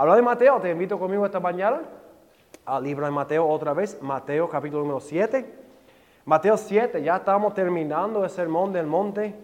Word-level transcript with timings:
Habla 0.00 0.16
de 0.16 0.22
Mateo, 0.22 0.58
te 0.60 0.70
invito 0.70 0.98
conmigo 0.98 1.26
esta 1.26 1.40
mañana 1.40 1.82
al 2.64 2.82
libro 2.82 3.04
de 3.04 3.12
Mateo 3.12 3.46
otra 3.46 3.74
vez, 3.74 4.00
Mateo 4.00 4.48
capítulo 4.48 4.80
número 4.80 4.98
7. 4.98 5.44
Mateo 6.24 6.56
7, 6.56 7.02
ya 7.02 7.16
estamos 7.16 7.52
terminando 7.52 8.24
el 8.24 8.30
sermón 8.30 8.72
del 8.72 8.86
monte 8.86 9.34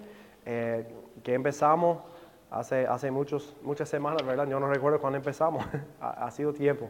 eh, 0.46 0.90
que 1.22 1.34
empezamos 1.34 1.98
hace, 2.50 2.86
hace 2.86 3.10
muchos, 3.10 3.54
muchas 3.60 3.90
semanas, 3.90 4.24
¿verdad? 4.24 4.48
Yo 4.48 4.58
no 4.58 4.66
recuerdo 4.66 4.98
cuándo 4.98 5.18
empezamos, 5.18 5.62
ha, 6.00 6.24
ha 6.24 6.30
sido 6.30 6.54
tiempo. 6.54 6.88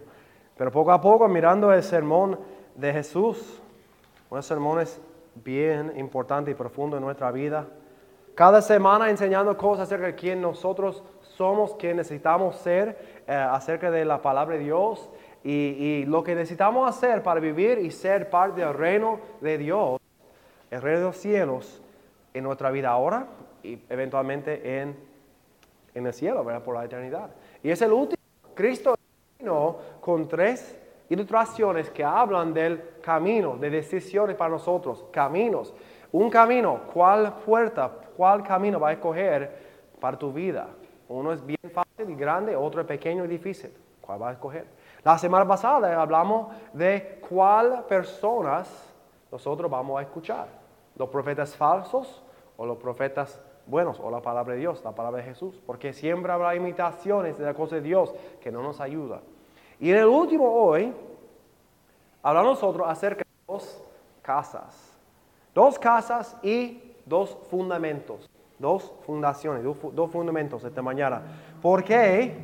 Pero 0.57 0.71
poco 0.71 0.93
a 0.93 1.01
poco, 1.01 1.27
mirando 1.27 1.73
el 1.73 1.83
sermón 1.83 2.39
de 2.77 2.93
Jesús, 2.93 3.61
unos 4.31 4.47
sermones 4.47 5.01
bien 5.45 5.93
importantes 5.97 6.53
y 6.53 6.55
profundos 6.55 6.99
en 6.99 7.05
nuestra 7.05 7.33
vida. 7.33 7.67
Cada 8.37 8.63
semana 8.63 9.11
enseñando 9.11 9.57
cosas 9.57 9.89
acerca 9.89 10.07
de 10.07 10.15
quién 10.15 10.41
nosotros 10.41 11.03
somos, 11.37 11.75
quién 11.75 11.97
necesitamos 11.97 12.57
ser, 12.57 13.23
eh, 13.27 13.33
acerca 13.35 13.91
de 13.91 14.05
la 14.05 14.23
palabra 14.23 14.57
de 14.57 14.65
Dios 14.65 15.09
y, 15.45 15.53
y, 15.53 16.05
lo 16.07 16.25
que 16.25 16.35
necesitamos 16.35 16.89
hacer 16.89 17.23
para 17.23 17.41
vivir 17.41 17.79
y 17.79 17.91
ser 17.91 18.31
parte 18.31 18.63
del 18.63 18.75
reino 18.75 19.21
de 19.41 19.59
Dios, 19.59 20.01
el 20.71 20.83
reino 20.83 21.01
de 21.01 21.05
los 21.07 21.17
cielos, 21.17 21.83
en 22.35 22.45
nuestra 22.45 22.71
vida 22.71 22.91
ahora 22.91 23.27
y 23.63 23.79
eventualmente 23.89 24.81
en, 24.81 24.97
en 25.95 26.07
el 26.07 26.13
cielo, 26.13 26.45
¿verdad? 26.45 26.63
Por 26.63 26.75
la 26.75 26.85
eternidad. 26.85 27.31
Y 27.63 27.71
es 27.71 27.81
el 27.81 27.93
último. 27.93 28.21
Cristo 28.55 28.95
vino 29.39 29.77
con 30.01 30.29
tres 30.29 30.79
ilustraciones 31.09 31.91
que 31.91 32.05
hablan 32.05 32.53
del 32.53 33.01
camino, 33.03 33.57
de 33.57 33.71
decisiones 33.71 34.37
para 34.37 34.51
nosotros, 34.51 35.05
caminos. 35.11 35.73
Un 36.13 36.31
camino, 36.31 36.83
¿cuál 36.93 37.35
puerta, 37.45 37.91
cuál 38.17 38.43
camino 38.43 38.81
va 38.81 38.91
a 38.91 38.93
escoger 38.93 39.51
para 40.01 40.19
tu 40.19 40.33
vida? 40.33 40.69
Uno 41.09 41.33
es 41.33 41.45
bien 41.45 41.71
fácil 41.73 42.11
y 42.11 42.15
grande, 42.15 42.57
otro 42.57 42.81
es 42.81 42.87
pequeño 42.87 43.25
y 43.25 43.29
difícil. 43.29 43.73
¿Cuál 44.01 44.23
va 44.23 44.31
a 44.31 44.33
escoger? 44.33 44.67
La 45.03 45.19
semana 45.19 45.47
pasada 45.47 46.01
hablamos 46.01 46.55
de 46.73 47.21
cuál 47.29 47.85
personas 47.85 48.95
nosotros 49.31 49.71
vamos 49.71 49.99
a 49.99 50.03
escuchar. 50.03 50.49
Los 50.97 51.09
profetas 51.09 51.55
falsos 51.55 52.23
o 52.57 52.67
los 52.67 52.79
profetas 52.79 53.41
buenos 53.67 53.99
o 54.01 54.11
la 54.11 54.23
palabra 54.23 54.55
de 54.55 54.61
Dios, 54.61 54.83
la 54.85 54.93
palabra 54.93 55.19
de 55.23 55.29
Jesús. 55.29 55.61
Porque 55.67 55.93
siempre 55.93 56.33
habrá 56.33 56.55
imitaciones 56.55 57.39
de 57.39 57.45
la 57.45 57.55
cosa 57.55 57.77
de 57.77 57.83
Dios 57.83 58.15
que 58.41 58.51
no 58.51 58.63
nos 58.63 58.81
ayuda. 58.81 59.21
Y 59.79 59.91
en 59.91 59.97
el 59.97 60.07
último 60.07 60.51
hoy, 60.51 60.93
hablamos 62.23 62.53
nosotros 62.53 62.87
acerca 62.89 63.25
de 63.25 63.53
dos 63.53 63.83
casas. 64.23 64.97
Dos 65.55 65.79
casas 65.79 66.37
y 66.43 66.95
dos 67.05 67.37
fundamentos. 67.51 68.29
Dos 68.59 68.95
fundaciones, 69.05 69.63
dos, 69.63 70.11
fundamentos 70.11 70.65
esta 70.65 70.83
mañana. 70.83 71.23
¿Por 71.61 71.85
qué? 71.85 72.35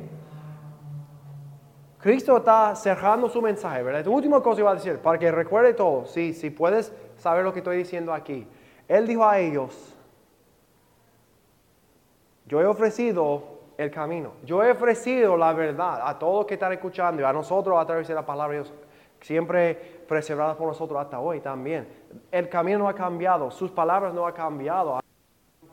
Cristo 1.99 2.37
está 2.37 2.75
cerrando 2.75 3.29
su 3.29 3.41
mensaje, 3.41 3.81
¿verdad? 3.81 4.05
La 4.05 4.11
última 4.11 4.41
cosa 4.41 4.57
que 4.57 4.63
va 4.63 4.71
a 4.71 4.75
decir, 4.75 4.99
para 4.99 5.17
que 5.17 5.31
recuerde 5.31 5.73
todo, 5.73 6.05
si, 6.05 6.33
si 6.33 6.49
puedes 6.49 6.93
saber 7.17 7.43
lo 7.43 7.53
que 7.53 7.59
estoy 7.59 7.77
diciendo 7.77 8.13
aquí. 8.13 8.45
Él 8.87 9.07
dijo 9.07 9.25
a 9.25 9.39
ellos, 9.39 9.95
yo 12.45 12.61
he 12.61 12.65
ofrecido 12.65 13.53
el 13.77 13.91
camino. 13.91 14.33
Yo 14.43 14.63
he 14.63 14.71
ofrecido 14.71 15.37
la 15.37 15.53
verdad 15.53 16.01
a 16.07 16.17
todos 16.17 16.39
los 16.39 16.45
que 16.45 16.55
están 16.55 16.73
escuchando 16.73 17.21
y 17.21 17.25
a 17.25 17.33
nosotros 17.33 17.79
a 17.79 17.85
través 17.85 18.07
de 18.07 18.13
la 18.13 18.25
palabra 18.25 18.57
de 18.57 18.63
Dios, 18.63 18.73
siempre 19.21 19.75
preservada 20.07 20.55
por 20.55 20.67
nosotros 20.67 20.99
hasta 20.99 21.19
hoy 21.19 21.39
también. 21.39 21.87
El 22.31 22.49
camino 22.49 22.79
no 22.79 22.87
ha 22.87 22.93
cambiado, 22.93 23.49
sus 23.51 23.71
palabras 23.71 24.13
no 24.13 24.25
han 24.25 24.33
cambiado. 24.33 24.99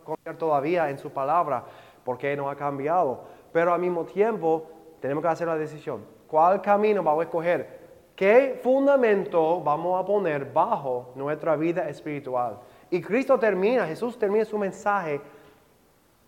Confiar 0.04 0.36
todavía 0.36 0.90
en 0.90 0.98
su 0.98 1.10
palabra 1.10 1.64
porque 2.04 2.36
no 2.36 2.50
ha 2.50 2.56
cambiado. 2.56 3.20
Pero 3.52 3.72
al 3.72 3.80
mismo 3.80 4.04
tiempo 4.04 4.68
tenemos 5.00 5.22
que 5.22 5.28
hacer 5.28 5.46
la 5.46 5.56
decisión. 5.56 6.04
¿Cuál 6.26 6.62
camino 6.62 7.02
vamos 7.02 7.20
a 7.20 7.24
escoger? 7.24 7.80
¿Qué 8.14 8.60
fundamento 8.62 9.62
vamos 9.62 10.00
a 10.00 10.04
poner 10.04 10.44
bajo 10.52 11.12
nuestra 11.14 11.56
vida 11.56 11.88
espiritual? 11.88 12.58
Y 12.90 13.00
Cristo 13.00 13.38
termina, 13.38 13.86
Jesús 13.86 14.18
termina 14.18 14.44
su 14.44 14.58
mensaje 14.58 15.20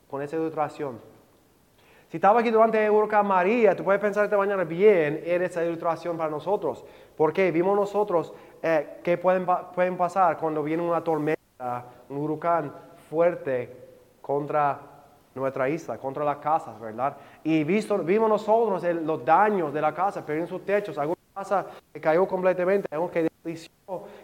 con 0.08 0.22
esa 0.22 0.36
ilustración. 0.36 0.98
Si 2.08 2.18
estaba 2.18 2.40
aquí 2.40 2.50
durante 2.50 2.84
el 2.84 2.90
huracán 2.90 3.26
María, 3.26 3.74
tú 3.74 3.84
puedes 3.84 4.00
pensar 4.00 4.24
esta 4.24 4.36
mañana, 4.36 4.64
bien, 4.64 5.22
era 5.24 5.46
esa 5.46 5.64
ilustración 5.64 6.16
para 6.16 6.30
nosotros. 6.30 6.84
Porque 7.16 7.50
vimos 7.50 7.74
nosotros 7.74 8.34
eh, 8.62 8.98
qué 9.02 9.16
pueden, 9.16 9.46
pueden 9.46 9.96
pasar 9.96 10.36
cuando 10.36 10.62
viene 10.62 10.82
una 10.82 11.02
tormenta, 11.02 11.86
un 12.10 12.18
huracán 12.18 12.72
fuerte 13.12 13.68
contra 14.22 14.80
nuestra 15.34 15.68
isla, 15.68 15.98
contra 15.98 16.24
las 16.24 16.38
casas, 16.38 16.80
¿verdad? 16.80 17.14
Y 17.44 17.62
vimos 17.62 18.28
nosotros 18.28 18.82
los 18.82 19.22
daños 19.22 19.70
de 19.74 19.82
la 19.82 19.92
casa, 19.92 20.24
perdieron 20.24 20.48
sus 20.48 20.64
techos, 20.64 20.96
alguna 20.96 21.20
casa 21.34 21.66
que 21.92 22.00
cayó 22.00 22.26
completamente, 22.26 22.88
algo 22.90 23.10
que 23.10 23.30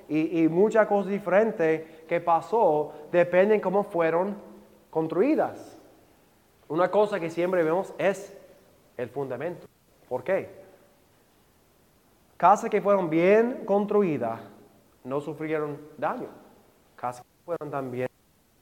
y, 0.09 0.43
y 0.43 0.49
muchas 0.49 0.87
cosas 0.87 1.11
diferentes 1.11 2.05
que 2.07 2.21
pasó, 2.21 2.93
dependen 3.13 3.61
cómo 3.61 3.83
fueron 3.83 4.37
construidas. 4.89 5.77
Una 6.69 6.91
cosa 6.91 7.21
que 7.21 7.29
siempre 7.29 7.63
vemos 7.63 7.93
es 7.99 8.35
el 8.97 9.11
fundamento. 9.11 9.67
¿Por 10.09 10.25
qué? 10.25 10.49
Casas 12.39 12.71
que 12.71 12.81
fueron 12.81 13.11
bien 13.11 13.65
construidas 13.67 14.41
no 15.05 15.21
sufrieron 15.21 15.77
daño. 15.99 16.29
Casas 16.97 17.23
que 17.23 17.45
fueron 17.45 17.71
también 17.71 18.09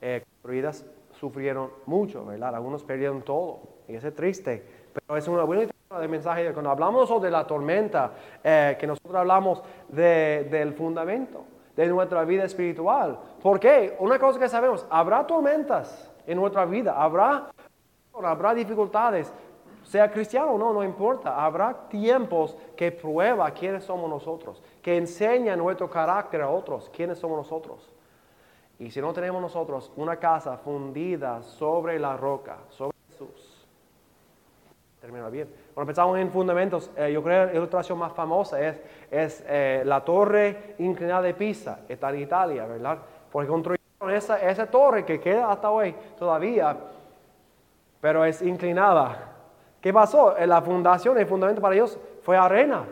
eh, 0.09 0.23
construidas 0.25 0.87
sufrieron 1.19 1.71
mucho, 1.87 2.25
¿verdad? 2.25 2.55
Algunos 2.55 2.85
perdieron 2.85 3.23
todo. 3.23 3.59
Y 3.89 3.97
eso 3.97 4.07
es 4.07 4.15
triste. 4.15 4.65
Pero 4.93 5.19
es 5.19 5.27
una 5.27 5.43
buena 5.43 5.67
de 6.01 6.09
mensaje. 6.09 6.53
Cuando 6.53 6.71
hablamos 6.71 7.21
de 7.21 7.31
la 7.31 7.45
tormenta, 7.45 8.13
eh, 8.45 8.77
que 8.79 8.87
nosotros 8.87 9.17
hablamos 9.17 9.63
de, 9.89 10.47
del 10.49 10.75
fundamento 10.75 11.45
de 11.75 11.89
nuestra 11.89 12.25
vida 12.25 12.45
espiritual. 12.45 13.19
¿Por 13.43 13.59
qué? 13.59 13.97
Una 13.99 14.19
cosa 14.19 14.39
que 14.39 14.49
sabemos, 14.49 14.87
habrá 14.89 15.27
tormentas 15.27 16.09
en 16.25 16.39
nuestra 16.39 16.65
vida, 16.65 16.95
habrá 16.97 17.51
habrá 18.23 18.55
dificultades, 18.55 19.31
sea 19.83 20.11
cristiano 20.11 20.53
o 20.53 20.59
no, 20.59 20.73
no 20.73 20.85
importa. 20.85 21.45
Habrá 21.45 21.89
tiempos 21.89 22.57
que 22.77 22.93
prueba 22.93 23.51
quiénes 23.51 23.85
somos 23.85 24.09
nosotros, 24.09 24.63
que 24.81 24.97
enseña 24.97 25.57
nuestro 25.57 25.91
carácter 25.91 26.43
a 26.43 26.49
otros, 26.49 26.91
quiénes 26.95 27.19
somos 27.19 27.37
nosotros. 27.39 27.91
Y 28.79 28.91
si 28.91 29.01
no 29.01 29.13
tenemos 29.13 29.41
nosotros 29.41 29.91
una 29.97 30.17
casa 30.17 30.59
fundida 30.59 31.43
sobre 31.43 31.99
la 31.99 32.17
roca, 32.17 32.59
sobre 32.71 32.97
Jesús, 33.09 33.67
termina 35.01 35.29
bien. 35.31 35.49
Cuando 35.73 35.87
pensamos 35.87 36.19
en 36.19 36.31
fundamentos, 36.31 36.91
eh, 36.97 37.11
yo 37.13 37.23
creo 37.23 37.47
que 37.47 37.53
la 37.53 37.59
ilustración 37.59 37.99
más 37.99 38.13
famosa 38.13 38.61
es, 38.61 38.81
es 39.11 39.45
eh, 39.47 39.83
la 39.85 40.05
torre 40.05 40.75
inclinada 40.79 41.23
de 41.23 41.35
Pisa, 41.35 41.81
está 41.89 42.11
en 42.11 42.21
Italia, 42.21 42.67
¿verdad? 42.67 42.99
Porque 43.33 43.49
construyeron 43.49 44.11
esa, 44.11 44.41
esa 44.41 44.67
torre 44.67 45.05
que 45.05 45.21
queda 45.21 45.51
hasta 45.51 45.71
hoy 45.71 45.95
todavía 46.19 46.77
pero 48.07 48.25
es 48.25 48.41
inclinada. 48.41 49.33
¿Qué 49.81 49.93
pasó? 49.93 50.35
La 50.47 50.63
fundación, 50.63 51.19
el 51.19 51.27
fundamento 51.27 51.61
para 51.61 51.75
ellos 51.75 51.99
fue 52.23 52.37
arena. 52.37 52.85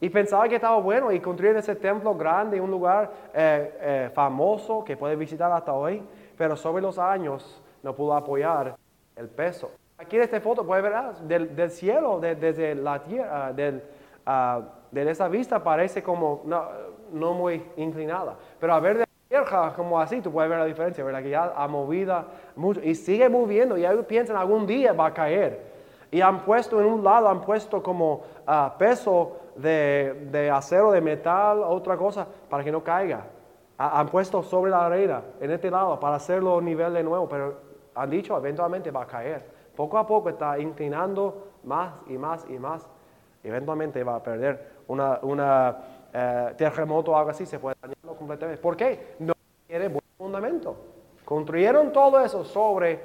Y 0.00 0.08
pensaba 0.08 0.48
que 0.48 0.54
estaba 0.54 0.78
bueno 0.78 1.12
y 1.12 1.20
construir 1.20 1.56
ese 1.56 1.76
templo 1.76 2.14
grande, 2.14 2.60
un 2.60 2.70
lugar 2.70 3.10
eh, 3.34 3.78
eh, 3.80 4.10
famoso 4.14 4.82
que 4.82 4.96
puede 4.96 5.14
visitar 5.14 5.52
hasta 5.52 5.74
hoy, 5.74 6.02
pero 6.38 6.56
sobre 6.56 6.82
los 6.82 6.98
años 6.98 7.62
no 7.82 7.94
pudo 7.94 8.14
apoyar 8.14 8.76
el 9.14 9.28
peso. 9.28 9.70
Aquí 9.98 10.16
en 10.16 10.22
esta 10.22 10.40
foto 10.40 10.66
puede 10.66 10.80
ver 10.80 10.94
ah, 10.94 11.12
del, 11.22 11.54
del, 11.54 11.70
cielo, 11.70 12.18
desde 12.18 12.74
la 12.74 13.02
tierra, 13.02 13.52
del, 13.52 13.82
uh, 14.26 14.62
de 14.90 15.10
esa 15.10 15.28
vista 15.28 15.62
parece 15.62 16.02
como 16.02 16.40
no, 16.46 16.64
no 17.12 17.34
muy 17.34 17.62
inclinada. 17.76 18.36
Pero 18.58 18.72
a 18.72 18.80
ver 18.80 18.98
de 18.98 19.04
como 19.76 20.00
así, 20.00 20.20
tú 20.20 20.32
puedes 20.32 20.50
ver 20.50 20.58
la 20.58 20.64
diferencia, 20.64 21.04
¿verdad? 21.04 21.22
Que 21.22 21.30
ya 21.30 21.52
ha 21.54 21.68
movido 21.68 22.24
mucho 22.56 22.80
y 22.82 22.94
sigue 22.94 23.28
moviendo 23.28 23.76
y 23.78 23.84
ellos 23.84 24.04
piensan 24.06 24.36
algún 24.36 24.66
día 24.66 24.92
va 24.92 25.06
a 25.06 25.14
caer. 25.14 25.70
Y 26.10 26.20
han 26.20 26.40
puesto 26.40 26.80
en 26.80 26.86
un 26.86 27.04
lado, 27.04 27.28
han 27.28 27.40
puesto 27.40 27.80
como 27.80 28.22
uh, 28.48 28.76
peso 28.76 29.36
de, 29.60 30.50
acero, 30.52 30.92
de 30.92 31.00
metal, 31.00 31.62
otra 31.62 31.96
cosa, 31.96 32.26
para 32.48 32.64
que 32.64 32.72
no 32.72 32.82
caiga. 32.82 33.26
han 33.78 34.08
puesto 34.08 34.42
sobre 34.42 34.70
la 34.70 34.86
arena, 34.86 35.22
en 35.40 35.50
este 35.50 35.70
lado, 35.70 35.98
para 35.98 36.16
hacerlo 36.16 36.60
nivel 36.60 36.94
de 36.94 37.02
nuevo, 37.02 37.28
pero 37.28 37.70
han 37.94 38.10
dicho 38.10 38.36
eventualmente 38.36 38.90
va 38.90 39.02
a 39.02 39.06
caer. 39.06 39.44
Poco 39.76 39.98
a 39.98 40.06
poco 40.06 40.28
está 40.28 40.58
inclinando 40.58 41.48
más 41.64 41.94
y 42.06 42.18
más 42.18 42.46
y 42.48 42.58
más. 42.58 42.88
Eventualmente 43.42 44.04
va 44.04 44.16
a 44.16 44.22
perder 44.22 44.80
una, 44.88 45.18
una 45.22 45.76
eh, 46.12 46.54
terremoto 46.56 47.12
o 47.12 47.16
algo 47.16 47.30
así, 47.30 47.46
se 47.46 47.58
puede 47.58 47.76
dañarlo 47.80 48.14
completamente. 48.14 48.60
¿Por 48.60 48.76
qué? 48.76 49.14
No 49.20 49.32
tiene 49.66 49.88
buen 49.88 50.04
fundamento. 50.18 50.76
Construyeron 51.24 51.92
todo 51.92 52.20
eso 52.20 52.44
sobre 52.44 53.00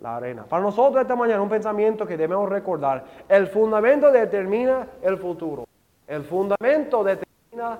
la 0.00 0.16
arena. 0.16 0.44
Para 0.44 0.62
nosotros 0.62 1.00
esta 1.02 1.16
mañana 1.16 1.42
un 1.42 1.48
pensamiento 1.48 2.06
que 2.06 2.16
debemos 2.16 2.48
recordar. 2.48 3.04
El 3.28 3.46
fundamento 3.46 4.10
determina 4.10 4.86
el 5.02 5.16
futuro. 5.18 5.64
El 6.10 6.24
fundamento 6.24 7.04
determina 7.04 7.78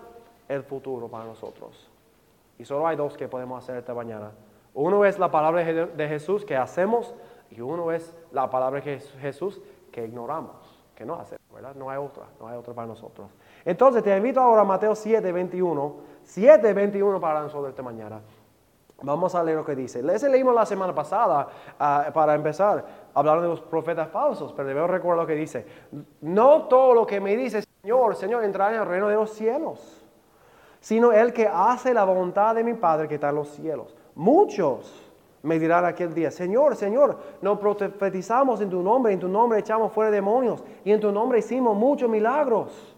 el 0.48 0.62
futuro 0.62 1.08
para 1.08 1.24
nosotros. 1.24 1.90
Y 2.60 2.64
solo 2.64 2.86
hay 2.86 2.96
dos 2.96 3.16
que 3.16 3.26
podemos 3.26 3.60
hacer 3.60 3.78
esta 3.78 3.92
mañana. 3.92 4.30
Uno 4.72 5.04
es 5.04 5.18
la 5.18 5.32
palabra 5.32 5.64
de 5.64 6.08
Jesús 6.08 6.44
que 6.44 6.56
hacemos 6.56 7.12
y 7.50 7.60
uno 7.60 7.90
es 7.90 8.16
la 8.30 8.48
palabra 8.48 8.80
de 8.80 9.00
Jesús 9.00 9.60
que 9.90 10.04
ignoramos 10.04 10.78
que 10.94 11.04
no 11.04 11.16
hacer, 11.16 11.40
¿verdad? 11.52 11.74
No 11.74 11.90
hay 11.90 11.98
otra, 11.98 12.22
no 12.38 12.46
hay 12.46 12.56
otra 12.56 12.72
para 12.72 12.86
nosotros. 12.86 13.26
Entonces 13.64 14.00
te 14.04 14.16
invito 14.16 14.40
ahora 14.40 14.60
a 14.60 14.64
Mateo 14.64 14.94
7, 14.94 15.32
21, 15.32 15.94
7, 16.22 16.72
21 16.72 17.20
para 17.20 17.42
nosotros 17.42 17.70
esta 17.70 17.82
mañana. 17.82 18.20
Vamos 19.02 19.34
a 19.34 19.42
leer 19.42 19.56
lo 19.56 19.64
que 19.64 19.74
dice. 19.74 20.04
Ese 20.08 20.28
leímos 20.28 20.54
la 20.54 20.66
semana 20.66 20.94
pasada 20.94 21.48
ah, 21.80 22.10
para 22.14 22.36
empezar, 22.36 22.86
hablar 23.12 23.40
de 23.40 23.48
los 23.48 23.60
profetas 23.60 24.08
falsos, 24.08 24.52
pero 24.52 24.68
debemos 24.68 24.90
recordar 24.90 25.22
lo 25.22 25.26
que 25.26 25.34
dice. 25.34 25.66
No 26.20 26.68
todo 26.68 26.94
lo 26.94 27.04
que 27.04 27.18
me 27.18 27.34
dice 27.36 27.64
Señor, 27.82 28.16
Señor, 28.16 28.44
entrará 28.44 28.74
en 28.74 28.82
el 28.82 28.86
reino 28.86 29.08
de 29.08 29.14
los 29.14 29.30
cielos, 29.30 30.04
sino 30.80 31.12
el 31.12 31.32
que 31.32 31.46
hace 31.46 31.94
la 31.94 32.04
voluntad 32.04 32.54
de 32.54 32.62
mi 32.64 32.74
Padre 32.74 33.08
que 33.08 33.14
está 33.14 33.30
en 33.30 33.36
los 33.36 33.48
cielos. 33.48 33.96
Muchos 34.14 35.10
me 35.42 35.58
dirán 35.58 35.86
aquel 35.86 36.12
día, 36.12 36.30
Señor, 36.30 36.76
Señor, 36.76 37.18
nos 37.40 37.58
profetizamos 37.58 38.60
en 38.60 38.68
tu 38.68 38.82
nombre, 38.82 39.12
en 39.12 39.20
tu 39.20 39.28
nombre 39.28 39.58
echamos 39.58 39.92
fuera 39.92 40.10
demonios 40.10 40.62
y 40.84 40.92
en 40.92 41.00
tu 41.00 41.10
nombre 41.10 41.38
hicimos 41.38 41.74
muchos 41.76 42.10
milagros. 42.10 42.94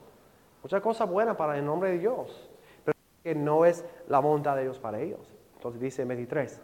Muchas 0.63 0.81
cosas 0.81 1.09
buenas 1.09 1.37
para 1.37 1.57
el 1.57 1.65
nombre 1.65 1.91
de 1.91 1.99
Dios, 1.99 2.51
pero 2.85 2.97
que 3.23 3.35
no 3.35 3.65
es 3.65 3.85
la 4.09 4.19
voluntad 4.19 4.57
de 4.57 4.63
Dios 4.63 4.79
para 4.79 4.99
ellos. 4.99 5.33
Entonces 5.55 5.81
dice 5.81 6.05
23, 6.05 6.61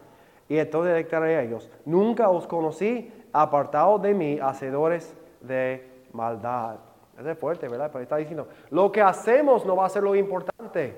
y 0.49 0.59
entonces 0.59 0.95
declaré 0.95 1.37
a 1.37 1.43
ellos, 1.43 1.71
nunca 1.85 2.29
os 2.31 2.49
conocí 2.49 3.13
apartados 3.33 4.03
de 4.03 4.15
mí, 4.15 4.39
hacedores 4.41 5.15
de 5.41 5.89
maldad. 6.13 6.79
Es 7.19 7.39
fuerte, 7.39 7.69
¿verdad? 7.69 7.91
Pero 7.93 8.03
está 8.03 8.17
diciendo, 8.17 8.47
lo 8.71 8.93
que 8.93 9.03
hacemos 9.03 9.67
no 9.67 9.75
va 9.75 9.87
a 9.87 9.89
ser 9.89 10.03
lo 10.03 10.15
importante, 10.15 10.95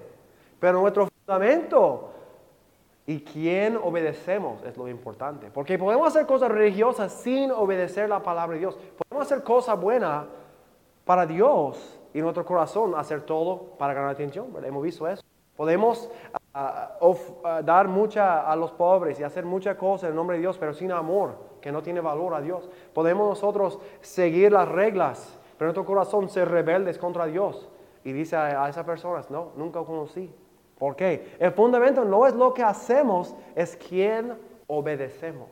pero 0.59 0.81
nuestro 0.81 1.07
fundamento 1.07 2.11
y 3.07 3.21
quién 3.21 3.77
obedecemos 3.77 4.63
es 4.65 4.77
lo 4.77 4.87
importante. 4.87 5.51
Porque 5.51 5.79
podemos 5.79 6.07
hacer 6.07 6.27
cosas 6.27 6.51
religiosas 6.51 7.11
sin 7.11 7.51
obedecer 7.51 8.09
la 8.09 8.23
palabra 8.23 8.55
de 8.55 8.61
Dios. 8.61 8.79
Podemos 8.97 9.27
hacer 9.27 9.43
cosas 9.43 9.81
buenas 9.81 10.27
para 11.05 11.27
Dios 11.27 11.99
y 12.13 12.21
nuestro 12.21 12.45
corazón 12.45 12.95
hacer 12.95 13.23
todo 13.23 13.77
para 13.79 13.95
ganar 13.95 14.11
atención. 14.11 14.47
Hemos 14.65 14.83
visto 14.83 15.09
eso. 15.09 15.23
Podemos 15.57 16.11
ah, 16.55 16.97
ah, 17.45 17.63
dar 17.63 17.89
mucha 17.89 18.51
a 18.51 18.57
los 18.57 18.73
pobres 18.73 19.19
y 19.21 19.23
hacer 19.23 19.45
muchas 19.45 19.77
cosas 19.77 20.11
en 20.11 20.17
nombre 20.17 20.37
de 20.37 20.43
Dios, 20.43 20.57
pero 20.57 20.73
sin 20.73 20.93
amor, 20.93 21.35
que 21.61 21.73
no 21.73 21.83
tiene 21.83 22.01
valor 22.01 22.35
a 22.35 22.41
Dios. 22.41 22.69
Podemos 22.95 23.29
nosotros 23.29 23.79
seguir 24.01 24.53
las 24.53 24.69
reglas, 24.69 25.40
pero 25.61 25.69
nuestro 25.69 25.85
corazón 25.85 26.31
ser 26.31 26.49
rebeldes 26.49 26.97
contra 26.97 27.27
Dios. 27.27 27.69
Y 28.03 28.12
dice 28.12 28.35
a, 28.35 28.67
esas 28.67 28.83
personas, 28.87 29.31
no, 29.31 29.53
nunca 29.57 29.85
conocí. 29.85 30.35
¿Por 30.79 30.97
qué? 30.97 31.37
El 31.39 31.53
fundamento 31.53 32.03
no 32.03 32.27
es 32.27 32.35
lo 32.35 32.55
que 32.55 32.62
hacemos, 32.62 33.37
es 33.55 33.77
quién 33.77 34.39
obedecemos. 34.69 35.51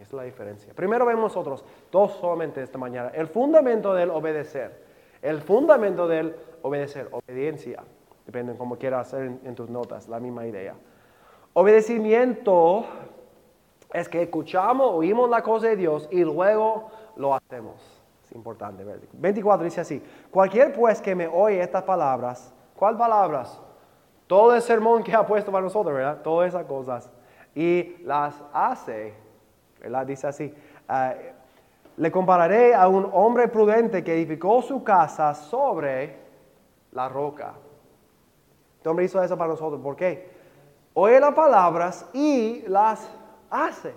Es 0.00 0.12
la 0.12 0.24
diferencia. 0.24 0.74
Primero 0.74 1.06
vemos 1.06 1.22
nosotros, 1.22 1.64
dos 1.92 2.14
solamente 2.14 2.64
esta 2.64 2.78
mañana, 2.78 3.12
el 3.14 3.28
fundamento 3.28 3.94
del 3.94 4.10
obedecer. 4.10 4.82
El 5.22 5.40
fundamento 5.40 6.08
del 6.08 6.34
obedecer, 6.62 7.08
obediencia. 7.12 7.84
Depende 8.26 8.54
de 8.54 8.58
cómo 8.58 8.76
quieras 8.76 9.06
hacer 9.06 9.38
en, 9.44 9.54
tus 9.54 9.70
notas, 9.70 10.08
la 10.08 10.18
misma 10.18 10.48
idea. 10.48 10.74
Obedecimiento 11.52 12.86
es 13.92 14.08
que 14.08 14.22
escuchamos, 14.22 14.90
oímos 14.94 15.30
la 15.30 15.44
cosa 15.44 15.68
de 15.68 15.76
Dios 15.76 16.08
y 16.10 16.24
luego 16.24 16.90
lo 17.14 17.36
hacemos. 17.36 17.93
Importante. 18.34 18.84
24 19.12 19.64
dice 19.64 19.80
así, 19.80 20.02
cualquier 20.30 20.72
pues 20.72 21.00
que 21.00 21.14
me 21.14 21.26
oye 21.26 21.62
estas 21.62 21.84
palabras, 21.84 22.52
¿cuál 22.74 22.96
palabras? 22.96 23.60
todo 24.26 24.54
el 24.54 24.62
sermón 24.62 25.02
que 25.02 25.14
ha 25.14 25.26
puesto 25.26 25.52
para 25.52 25.64
nosotros, 25.64 25.94
¿verdad? 25.94 26.22
Todas 26.22 26.48
esas 26.48 26.64
cosas. 26.64 27.10
Y 27.54 27.96
las 28.04 28.34
hace, 28.52 29.14
¿verdad? 29.80 30.06
Dice 30.06 30.26
así. 30.26 30.54
Ah, 30.88 31.14
le 31.96 32.10
compararé 32.10 32.74
a 32.74 32.88
un 32.88 33.08
hombre 33.12 33.48
prudente 33.48 34.02
que 34.02 34.14
edificó 34.14 34.60
su 34.62 34.82
casa 34.82 35.34
sobre 35.34 36.16
la 36.92 37.08
roca. 37.08 37.54
Este 38.78 38.88
hombre 38.88 39.04
hizo 39.04 39.22
eso 39.22 39.36
para 39.36 39.50
nosotros. 39.50 39.80
¿Por 39.80 39.94
qué? 39.94 40.34
Oye 40.94 41.20
las 41.20 41.34
palabras 41.34 42.06
y 42.12 42.64
las 42.66 43.08
hace. 43.50 43.92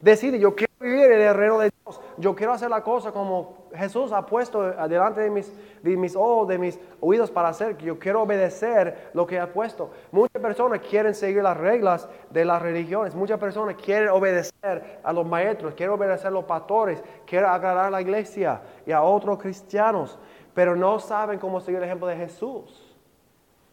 Decide, 0.00 0.38
yo 0.38 0.54
quiero 0.54 0.72
vivir 0.78 1.10
en 1.12 1.20
el 1.22 1.34
reino 1.34 1.58
de. 1.58 1.73
Yo 2.16 2.34
quiero 2.34 2.52
hacer 2.52 2.70
la 2.70 2.82
cosa 2.82 3.12
como 3.12 3.66
Jesús 3.74 4.10
ha 4.12 4.24
puesto 4.24 4.62
delante 4.88 5.20
de 5.20 5.28
mis, 5.28 5.52
de 5.82 5.96
mis 5.98 6.16
ojos, 6.16 6.48
de 6.48 6.56
mis 6.56 6.80
oídos 7.00 7.30
para 7.30 7.48
hacer, 7.48 7.76
yo 7.76 7.98
quiero 7.98 8.22
obedecer 8.22 9.10
lo 9.12 9.26
que 9.26 9.38
ha 9.38 9.52
puesto. 9.52 9.90
Muchas 10.10 10.40
personas 10.40 10.80
quieren 10.80 11.14
seguir 11.14 11.42
las 11.42 11.56
reglas 11.56 12.08
de 12.30 12.46
las 12.46 12.62
religiones, 12.62 13.14
muchas 13.14 13.38
personas 13.38 13.76
quieren 13.76 14.08
obedecer 14.08 15.00
a 15.02 15.12
los 15.12 15.26
maestros, 15.26 15.74
quieren 15.74 15.94
obedecer 15.94 16.28
a 16.28 16.30
los 16.30 16.44
pastores, 16.44 17.02
quieren 17.26 17.50
agradar 17.50 17.86
a 17.86 17.90
la 17.90 18.00
iglesia 18.00 18.62
y 18.86 18.92
a 18.92 19.02
otros 19.02 19.38
cristianos, 19.38 20.18
pero 20.54 20.74
no 20.74 20.98
saben 20.98 21.38
cómo 21.38 21.60
seguir 21.60 21.78
el 21.78 21.84
ejemplo 21.84 22.06
de 22.06 22.16
Jesús. 22.16 22.96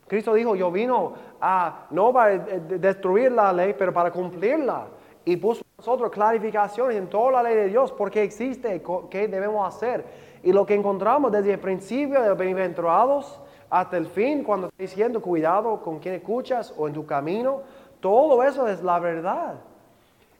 Cristo 0.08 0.34
dijo, 0.34 0.56
yo 0.56 0.69
vino 0.69 1.13
a 1.40 1.86
no 1.92 2.12
para 2.12 2.38
destruir 2.38 3.31
la 3.31 3.54
ley, 3.54 3.74
pero 3.78 3.94
para 3.94 4.12
cumplirla 4.12 4.88
y 5.24 5.38
puso 5.38 5.63
nosotros 5.81 6.12
clarificaciones 6.12 6.95
en 6.95 7.07
toda 7.07 7.31
la 7.31 7.42
ley 7.42 7.56
de 7.56 7.68
Dios, 7.69 7.92
por 7.92 8.12
qué 8.12 8.22
existe, 8.22 8.83
qué 9.10 9.28
debemos 9.28 9.68
hacer. 9.68 10.06
Y 10.44 10.54
lo 10.54 10.63
que 10.63 10.75
encontramos 10.75 11.31
desde 11.31 11.54
el 11.54 11.60
principio 11.60 12.22
de 12.22 12.36
bienaventurados 12.36 13.39
hasta 13.68 13.98
el 13.98 14.06
fin, 14.06 14.44
cuando 14.44 14.68
está 14.68 14.83
diciendo 14.83 15.19
cuidado 15.24 15.81
con 15.81 15.98
quien 15.98 16.13
escuchas 16.13 16.72
o 16.78 16.88
en 16.88 16.94
tu 16.94 17.07
camino, 17.07 17.63
todo 18.00 18.44
eso 18.44 18.68
es 18.68 18.83
la 18.83 19.00
verdad. 19.00 19.56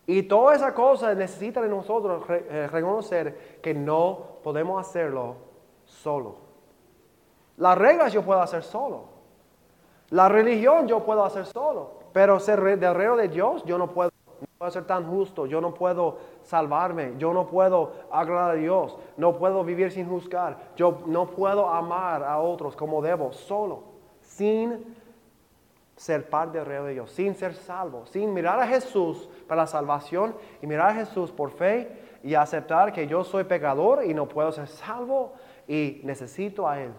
Y 0.06 0.22
toda 0.24 0.54
esa 0.54 0.76
cosa 0.76 1.16
necesita 1.16 1.60
de 1.60 1.70
nosotros 1.70 2.24
eh, 2.30 2.70
reconocer 2.72 3.58
que 3.64 3.74
no 3.74 4.20
podemos 4.44 4.80
hacerlo 4.80 5.38
solo. 5.86 6.36
Las 7.58 7.80
reglas 7.80 8.14
yo 8.14 8.22
puedo 8.22 8.44
hacer 8.44 8.62
solo. 8.62 9.06
La 10.12 10.30
religión 10.30 10.88
yo 10.88 11.04
puedo 11.04 11.26
hacer 11.26 11.48
solo. 11.48 11.94
Pero 12.14 12.40
ser 12.40 12.60
reino 12.60 13.16
de 13.16 13.28
Dios 13.28 13.64
yo 13.66 13.80
no 13.80 13.88
puedo 13.92 14.12
ser 14.70 14.86
tan 14.86 15.10
justo, 15.10 15.48
yo 15.48 15.60
no 15.62 15.74
puedo 15.74 16.18
salvarme, 16.44 17.14
yo 17.18 17.34
no 17.34 17.48
puedo 17.48 17.94
agradar 18.12 18.52
a 18.52 18.54
Dios, 18.54 18.98
no 19.18 19.38
puedo 19.38 19.64
vivir 19.64 19.92
sin 19.92 20.08
juzgar, 20.08 20.58
yo 20.76 21.00
no 21.08 21.28
puedo 21.28 21.68
amar 21.70 22.24
a 22.24 22.38
otros 22.40 22.76
como 22.76 23.02
debo, 23.02 23.34
solo, 23.34 23.84
sin 24.22 24.96
ser 25.96 26.30
parte 26.30 26.58
del 26.58 26.68
reino 26.68 26.86
de 26.86 26.94
Dios, 26.94 27.12
sin 27.12 27.34
ser 27.34 27.54
salvo, 27.54 28.06
sin 28.06 28.34
mirar 28.34 28.60
a 28.60 28.68
Jesús 28.68 29.30
para 29.48 29.62
la 29.62 29.68
salvación 29.68 30.36
y 30.62 30.68
mirar 30.68 30.90
a 30.90 30.94
Jesús 30.94 31.32
por 31.32 31.52
fe 31.52 32.20
y 32.24 32.36
aceptar 32.36 32.94
que 32.94 33.08
yo 33.08 33.24
soy 33.24 33.44
pecador 33.46 34.04
y 34.06 34.14
no 34.14 34.28
puedo 34.28 34.52
ser 34.52 34.68
salvo 34.68 35.34
y 35.68 36.02
necesito 36.04 36.68
a 36.68 36.82
Él. 36.82 36.92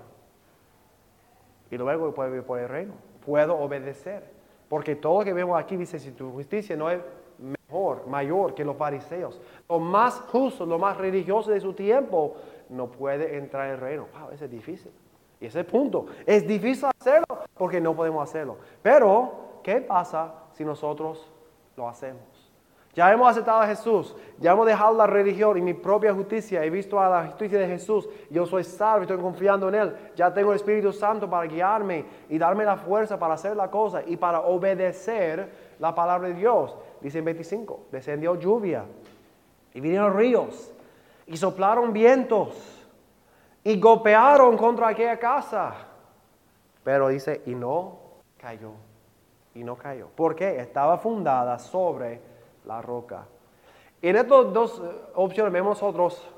Y 1.70 1.76
luego 1.76 2.12
puedo 2.12 2.30
vivir 2.30 2.44
por 2.44 2.58
el 2.58 2.68
reino, 2.68 2.94
puedo 3.24 3.56
obedecer. 3.58 4.30
Porque 4.68 4.96
todo 4.96 5.18
lo 5.18 5.24
que 5.24 5.32
vemos 5.32 5.60
aquí 5.60 5.76
dice, 5.76 5.98
si 5.98 6.12
tu 6.12 6.30
justicia 6.30 6.76
no 6.76 6.88
es 6.90 7.00
mejor, 7.72 8.06
mayor 8.06 8.54
que 8.54 8.64
los 8.64 8.76
fariseos. 8.76 9.40
Lo 9.68 9.78
más 9.80 10.20
justo, 10.30 10.66
lo 10.66 10.78
más 10.78 10.96
religioso 10.98 11.50
de 11.50 11.60
su 11.60 11.72
tiempo, 11.72 12.36
no 12.68 12.86
puede 12.86 13.38
entrar 13.38 13.66
en 13.66 13.72
el 13.72 13.78
reino. 13.78 14.08
Wow, 14.18 14.30
eso 14.30 14.44
es 14.44 14.50
difícil. 14.50 14.92
Y 15.40 15.46
ese 15.46 15.64
punto. 15.64 16.06
Es 16.26 16.46
difícil 16.46 16.88
hacerlo 17.00 17.38
porque 17.54 17.80
no 17.80 17.94
podemos 17.94 18.28
hacerlo. 18.28 18.58
Pero, 18.82 19.60
¿qué 19.62 19.80
pasa 19.80 20.34
si 20.52 20.64
nosotros 20.64 21.30
lo 21.76 21.88
hacemos? 21.88 22.22
Ya 22.94 23.10
hemos 23.10 23.26
aceptado 23.26 23.62
a 23.62 23.66
Jesús, 23.66 24.14
ya 24.38 24.52
hemos 24.52 24.66
dejado 24.66 24.94
la 24.94 25.06
religión 25.06 25.56
y 25.56 25.62
mi 25.62 25.72
propia 25.72 26.12
justicia, 26.12 26.62
he 26.62 26.68
visto 26.68 27.00
a 27.00 27.08
la 27.08 27.24
justicia 27.24 27.58
de 27.58 27.66
Jesús, 27.66 28.06
yo 28.28 28.44
soy 28.44 28.64
salvo, 28.64 29.04
estoy 29.04 29.16
confiando 29.16 29.70
en 29.70 29.76
Él, 29.76 29.96
ya 30.14 30.30
tengo 30.30 30.52
el 30.52 30.56
Espíritu 30.56 30.92
Santo 30.92 31.28
para 31.28 31.46
guiarme 31.46 32.04
y 32.28 32.36
darme 32.36 32.66
la 32.66 32.76
fuerza 32.76 33.18
para 33.18 33.32
hacer 33.32 33.56
la 33.56 33.70
cosa 33.70 34.02
y 34.06 34.18
para 34.18 34.40
obedecer 34.40 35.50
la 35.78 35.94
palabra 35.94 36.28
de 36.28 36.34
Dios. 36.34 36.76
Dice 37.02 37.18
en 37.18 37.24
25, 37.24 37.86
descendió 37.90 38.36
lluvia 38.36 38.84
y 39.74 39.80
vinieron 39.80 40.16
ríos 40.16 40.72
y 41.26 41.36
soplaron 41.36 41.92
vientos 41.92 42.82
y 43.64 43.78
golpearon 43.80 44.56
contra 44.56 44.88
aquella 44.88 45.18
casa. 45.18 45.74
Pero 46.84 47.08
dice, 47.08 47.42
y 47.46 47.54
no 47.54 47.98
cayó, 48.38 48.72
y 49.54 49.64
no 49.64 49.76
cayó. 49.76 50.08
porque 50.14 50.60
Estaba 50.60 50.98
fundada 50.98 51.58
sobre 51.58 52.20
la 52.64 52.80
roca. 52.80 53.26
En 54.00 54.16
estas 54.16 54.52
dos 54.52 54.80
eh, 54.84 55.00
opciones 55.14 55.52
vemos 55.52 55.80
nosotros 55.80 56.28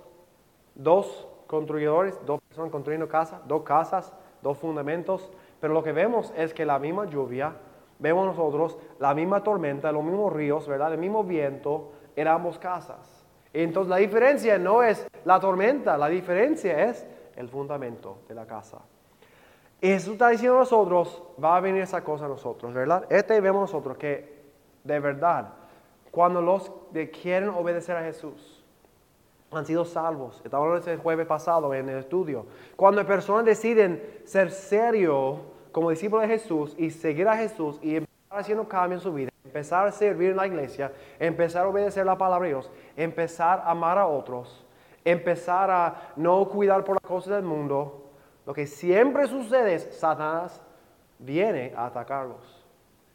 dos 0.74 1.26
construidores, 1.46 2.18
dos 2.26 2.40
personas 2.40 2.70
construyendo 2.70 3.08
casas, 3.08 3.40
dos 3.46 3.62
casas, 3.62 4.12
dos 4.42 4.58
fundamentos, 4.58 5.30
pero 5.60 5.72
lo 5.72 5.82
que 5.82 5.92
vemos 5.92 6.32
es 6.36 6.52
que 6.52 6.66
la 6.66 6.78
misma 6.78 7.06
lluvia 7.06 7.54
vemos 7.98 8.26
nosotros 8.26 8.78
la 8.98 9.14
misma 9.14 9.42
tormenta, 9.42 9.92
los 9.92 10.04
mismos 10.04 10.32
ríos, 10.32 10.66
¿verdad? 10.66 10.92
El 10.92 10.98
mismo 10.98 11.24
viento 11.24 11.92
en 12.16 12.28
ambas 12.28 12.58
casas. 12.58 13.26
Entonces 13.52 13.88
la 13.88 13.96
diferencia 13.96 14.58
no 14.58 14.82
es 14.82 15.06
la 15.24 15.38
tormenta, 15.40 15.96
la 15.96 16.08
diferencia 16.08 16.84
es 16.84 17.06
el 17.36 17.48
fundamento 17.48 18.18
de 18.28 18.34
la 18.34 18.46
casa. 18.46 18.78
Jesús 19.80 20.14
está 20.14 20.28
diciendo 20.30 20.56
a 20.56 20.60
nosotros, 20.60 21.22
va 21.42 21.56
a 21.56 21.60
venir 21.60 21.82
esa 21.82 22.02
cosa 22.02 22.24
a 22.24 22.28
nosotros, 22.28 22.72
¿verdad? 22.72 23.04
Este 23.10 23.40
vemos 23.40 23.60
nosotros 23.62 23.98
que 23.98 24.34
de 24.82 25.00
verdad, 25.00 25.48
cuando 26.10 26.40
los 26.40 26.70
que 26.92 27.10
quieren 27.10 27.50
obedecer 27.50 27.96
a 27.96 28.02
Jesús, 28.02 28.64
han 29.50 29.66
sido 29.66 29.84
salvos. 29.84 30.42
Hablando 30.50 30.90
el 30.90 30.98
jueves 30.98 31.26
pasado 31.26 31.72
en 31.74 31.88
el 31.88 31.98
estudio. 31.98 32.46
Cuando 32.76 33.04
personas 33.06 33.44
deciden 33.44 34.02
ser 34.24 34.50
serios 34.50 35.38
como 35.74 35.90
discípulos 35.90 36.28
de 36.28 36.38
Jesús 36.38 36.72
y 36.78 36.88
seguir 36.90 37.26
a 37.26 37.36
Jesús 37.36 37.80
y 37.82 37.96
empezar 37.96 38.38
haciendo 38.38 38.68
cambios 38.68 39.00
en 39.00 39.02
su 39.02 39.12
vida, 39.12 39.30
empezar 39.44 39.88
a 39.88 39.90
servir 39.90 40.30
en 40.30 40.36
la 40.36 40.46
iglesia, 40.46 40.92
empezar 41.18 41.66
a 41.66 41.68
obedecer 41.68 42.06
la 42.06 42.16
palabra 42.16 42.46
de 42.46 42.54
Dios, 42.54 42.70
empezar 42.96 43.58
a 43.58 43.72
amar 43.72 43.98
a 43.98 44.06
otros, 44.06 44.64
empezar 45.04 45.72
a 45.72 46.12
no 46.14 46.48
cuidar 46.48 46.84
por 46.84 46.94
las 47.02 47.10
cosas 47.10 47.34
del 47.34 47.42
mundo, 47.42 48.04
lo 48.46 48.54
que 48.54 48.68
siempre 48.68 49.26
sucede 49.26 49.74
es 49.74 49.98
Satanás 49.98 50.62
viene 51.18 51.72
a 51.76 51.86
atacarlos. 51.86 52.64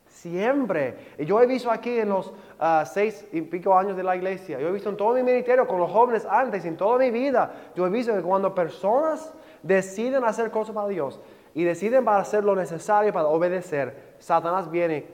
Siempre. 0.08 1.16
Yo 1.18 1.42
he 1.42 1.46
visto 1.46 1.72
aquí 1.72 1.98
en 1.98 2.10
los 2.10 2.34
ah, 2.60 2.84
seis 2.86 3.26
y 3.32 3.40
pico 3.42 3.74
años 3.74 3.96
de 3.96 4.04
la 4.04 4.18
iglesia, 4.18 4.60
yo 4.60 4.68
he 4.68 4.72
visto 4.74 4.90
en 4.90 4.98
todo 4.98 5.14
mi 5.14 5.24
ministerio 5.24 5.66
con 5.66 5.80
los 5.80 5.90
jóvenes 5.90 6.28
antes, 6.30 6.66
en 6.66 6.76
toda 6.76 6.98
mi 6.98 7.10
vida, 7.10 7.54
yo 7.74 7.88
he 7.88 7.90
visto 7.90 8.14
que 8.14 8.22
cuando 8.22 8.54
personas 8.54 9.34
deciden 9.64 10.26
hacer 10.26 10.52
cosas 10.52 10.76
para 10.76 10.90
Dios 10.90 11.22
y 11.60 11.66
deciden 11.66 12.06
para 12.06 12.20
hacer 12.20 12.46
lo 12.46 12.56
necesario 12.56 13.12
para 13.12 13.28
obedecer, 13.28 14.16
Satanás 14.18 14.72
viene 14.72 15.06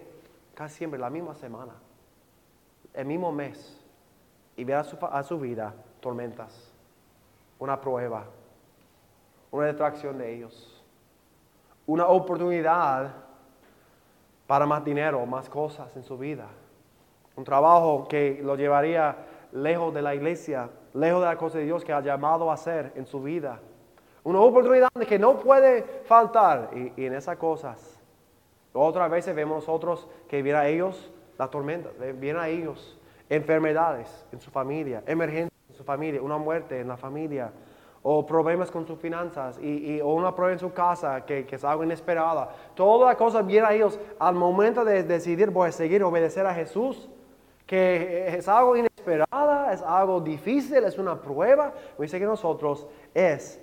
casi 0.53 0.75
siempre 0.75 0.99
la 0.99 1.09
misma 1.09 1.33
semana, 1.33 1.73
el 2.93 3.07
mismo 3.07 3.31
mes, 3.31 3.83
y 4.55 4.63
ve 4.63 4.75
a 4.75 4.83
su, 4.83 4.95
a 5.03 5.23
su 5.23 5.39
vida 5.39 5.73
tormentas, 5.99 6.71
una 7.57 7.81
prueba, 7.81 8.25
una 9.49 9.65
distracción 9.65 10.19
de 10.19 10.35
ellos, 10.35 10.83
una 11.87 12.05
oportunidad 12.05 13.11
para 14.45 14.67
más 14.67 14.85
dinero, 14.85 15.25
más 15.25 15.49
cosas 15.49 15.95
en 15.95 16.03
su 16.03 16.15
vida. 16.15 16.45
Un 17.35 17.43
trabajo 17.43 18.07
que 18.07 18.39
lo 18.43 18.55
llevaría 18.55 19.17
lejos 19.51 19.91
de 19.95 20.03
la 20.03 20.13
iglesia, 20.13 20.69
lejos 20.93 21.21
de 21.21 21.25
la 21.25 21.37
cosa 21.39 21.57
de 21.57 21.63
Dios 21.63 21.83
que 21.83 21.91
ha 21.91 22.01
llamado 22.01 22.51
a 22.51 22.53
hacer 22.53 22.91
en 22.93 23.07
su 23.07 23.19
vida. 23.23 23.61
Una 24.25 24.39
oportunidad 24.39 24.89
que 25.07 25.19
no 25.19 25.37
puede 25.37 25.83
faltar. 26.05 26.71
Y, 26.73 27.05
en 27.05 27.13
esas 27.13 27.37
cosas, 27.37 27.99
otras 28.73 29.09
veces 29.09 29.35
vemos 29.35 29.57
nosotros 29.57 30.07
que 30.27 30.41
viene 30.41 30.57
a 30.57 30.67
ellos 30.67 31.13
la 31.37 31.47
tormenta, 31.47 31.91
viene 32.15 32.39
a 32.39 32.49
ellos 32.49 32.97
enfermedades 33.29 34.25
en 34.31 34.39
su 34.41 34.49
familia, 34.49 35.03
emergencias 35.05 35.51
en 35.69 35.75
su 35.75 35.83
familia, 35.83 36.23
una 36.23 36.39
muerte 36.39 36.79
en 36.79 36.87
la 36.87 36.97
familia, 36.97 37.51
o 38.01 38.25
problemas 38.25 38.71
con 38.71 38.87
sus 38.87 38.97
finanzas, 38.97 39.59
y, 39.61 40.01
o 40.01 40.13
una 40.13 40.33
prueba 40.33 40.53
en 40.53 40.59
su 40.59 40.73
casa 40.73 41.23
que, 41.23 41.45
es 41.47 41.63
algo 41.63 41.83
inesperada. 41.83 42.49
Todas 42.73 43.07
las 43.09 43.17
cosas 43.17 43.45
vienen 43.45 43.69
a 43.69 43.73
ellos 43.73 43.99
al 44.17 44.33
momento 44.33 44.83
de 44.83 45.03
decidir, 45.03 45.51
voy 45.51 45.69
a 45.69 45.71
seguir, 45.71 46.03
obedecer 46.03 46.47
a 46.47 46.53
Jesús, 46.53 47.07
que 47.67 48.35
es 48.35 48.47
algo 48.47 48.75
inesperada, 48.75 49.71
es 49.71 49.83
algo 49.83 50.19
difícil, 50.19 50.83
es 50.83 50.97
una 50.97 51.21
prueba. 51.21 51.73
Dice 51.99 52.17
que 52.17 52.25
nosotros 52.25 52.87
es 53.13 53.61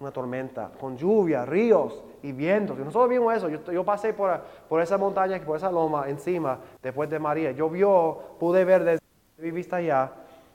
una 0.00 0.10
tormenta, 0.10 0.70
con 0.80 0.96
lluvia, 0.96 1.44
ríos 1.44 2.02
y 2.22 2.32
vientos. 2.32 2.78
Y 2.78 2.82
nosotros 2.82 3.08
vimos 3.08 3.34
eso. 3.34 3.48
Yo, 3.48 3.84
pasé 3.84 4.12
por, 4.12 4.40
por, 4.68 4.80
esa 4.80 4.98
montaña, 4.98 5.40
por 5.44 5.56
esa 5.56 5.70
loma 5.70 6.08
encima, 6.08 6.58
después 6.82 7.08
de 7.08 7.18
María. 7.18 7.52
Yo 7.52 7.70
vio, 7.70 8.18
pude 8.38 8.64
ver 8.64 8.84
desde 8.84 9.02
mi 9.38 9.50
vista 9.50 9.76
allá, 9.76 10.10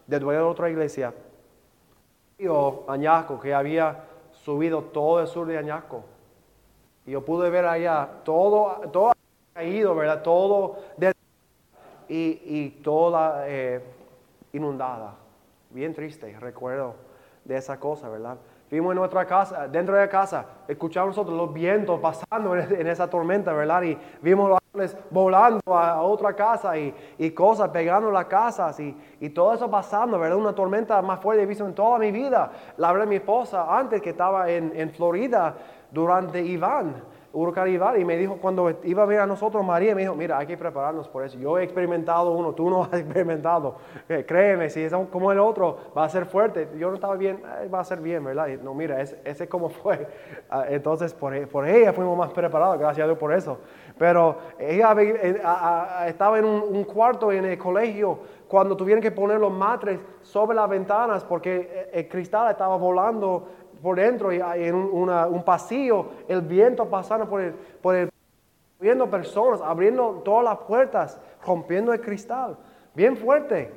desde 0.08 0.26
otra 0.40 0.70
iglesia, 0.70 1.14
río 2.38 2.84
Añasco 2.90 3.40
que 3.40 3.54
había 3.54 4.04
subido 4.32 4.84
todo 4.84 5.22
el 5.22 5.28
sur 5.28 5.48
de 5.48 5.58
Añasco. 5.58 6.04
Y 7.06 7.12
yo 7.12 7.24
pude 7.24 7.50
ver 7.50 7.66
allá 7.66 8.08
todo, 8.24 8.90
todo 8.92 9.14
caído, 9.54 9.96
¿verdad? 9.96 10.22
Todo 10.22 10.80
y, 12.08 12.42
y 12.44 12.70
toda 12.84 13.48
eh, 13.48 13.82
inundada. 14.54 15.16
Bien 15.70 15.94
triste, 15.94 16.38
recuerdo 16.40 16.96
de 17.46 17.58
esa 17.58 17.80
cosa, 17.80 18.10
¿verdad? 18.10 18.38
Vimos 18.70 18.92
en 18.92 19.00
nuestra 19.00 19.26
casa, 19.26 19.68
dentro 19.68 19.96
de 19.96 20.02
la 20.02 20.10
casa, 20.10 20.46
escuchamos 20.68 21.10
nosotros 21.10 21.36
los 21.36 21.52
vientos 21.52 22.00
pasando 22.00 22.56
en, 22.56 22.88
esa 22.88 23.10
tormenta, 23.10 23.52
¿verdad? 23.52 23.82
Y 23.82 23.98
vimos 24.22 24.48
los 24.48 24.60
árboles 24.72 24.98
volando 25.10 25.76
a, 25.76 26.04
otra 26.04 26.36
casa 26.36 26.78
y, 26.78 26.94
y, 27.18 27.32
cosas 27.32 27.70
pegando 27.70 28.12
las 28.12 28.26
casas 28.26 28.80
y, 28.80 28.96
y, 29.20 29.30
todo 29.30 29.54
eso 29.54 29.72
pasando, 29.72 30.20
¿verdad? 30.20 30.38
Una 30.38 30.54
tormenta 30.54 31.02
más 31.02 31.20
fuerte 31.20 31.42
he 31.42 31.46
visto 31.48 31.66
en 31.66 31.74
toda 31.74 31.98
mi 31.98 32.12
vida. 32.12 32.52
La 32.78 32.92
verdad, 32.92 33.08
mi 33.08 33.16
esposa, 33.16 33.76
antes 33.76 34.04
que 34.04 34.12
estaba 34.12 34.48
en, 34.52 34.72
en 34.76 34.92
Florida 34.92 35.56
durante 35.92 36.40
Iván, 36.40 36.94
y 37.32 38.06
me 38.06 38.18
dijo, 38.18 38.38
cuando 38.38 38.72
iba 38.84 39.04
a 39.04 39.06
ver 39.06 39.20
a 39.20 39.28
nosotros, 39.28 39.64
María, 39.64 39.94
me 39.94 40.02
dijo, 40.02 40.16
mira, 40.16 40.40
hay 40.40 40.48
que 40.48 40.58
prepararnos 40.58 41.08
por 41.08 41.24
eso. 41.24 41.38
Yo 41.38 41.60
he 41.60 41.64
experimentado 41.64 42.32
uno, 42.32 42.54
tú 42.54 42.70
no 42.70 42.84
has 42.84 42.94
experimentado. 43.00 43.76
Eh, 44.08 44.26
créeme, 44.28 44.70
si 44.70 44.82
es 44.82 44.94
como 45.12 45.32
el 45.32 45.40
otro, 45.40 45.78
va 45.96 46.06
a 46.06 46.10
ser 46.10 46.26
fuerte. 46.26 46.68
Yo 46.78 46.90
no 46.90 46.96
estaba 46.96 47.16
bien, 47.16 47.42
eh, 47.62 47.68
va 47.68 47.82
a 47.82 47.84
ser 47.84 48.00
bien, 48.00 48.24
¿verdad? 48.24 48.48
no, 48.64 48.74
mira, 48.74 49.00
ese, 49.00 49.22
es 49.24 49.48
como 49.48 49.70
fue. 49.70 50.08
Ah, 50.50 50.66
entonces, 50.70 51.14
por, 51.14 51.36
ella 51.36 51.94
fuimos 51.94 52.18
más 52.18 52.32
preparados, 52.32 52.80
gracias 52.80 53.04
a 53.04 53.08
Dios 53.08 53.20
por 53.20 53.32
eso. 53.32 53.60
Pero 53.98 54.38
ella 54.58 54.96
estaba 56.08 56.40
en 56.40 56.46
un, 56.46 56.84
cuarto 56.86 57.32
en 57.32 57.46
el 57.46 57.58
colegio 57.58 58.20
cuando 58.48 58.76
tuvieron 58.76 59.02
que 59.02 59.12
poner 59.12 59.40
los 59.40 59.52
matres 59.52 60.00
sobre 60.22 60.56
las 60.56 60.70
ventanas 60.70 61.24
porque 61.24 61.90
el 61.92 62.08
cristal 62.08 62.50
estaba 62.50 62.78
volando 62.78 63.50
por 63.82 63.98
dentro 63.98 64.32
y 64.34 64.40
en 64.40 64.76
un, 64.76 65.44
pasillo, 65.44 66.08
el 66.28 66.42
viento 66.42 66.90
pasando 66.90 67.28
por 67.28 67.42
el, 67.42 67.54
por 67.54 68.10
viendo 68.80 69.10
personas, 69.10 69.62
abriendo 69.62 70.22
todas 70.24 70.44
las 70.44 70.58
puertas, 70.60 71.20
rompiendo 71.46 71.94
el 71.94 72.02
cristal, 72.02 72.58
bien 72.94 73.18
fuerte. 73.18 73.72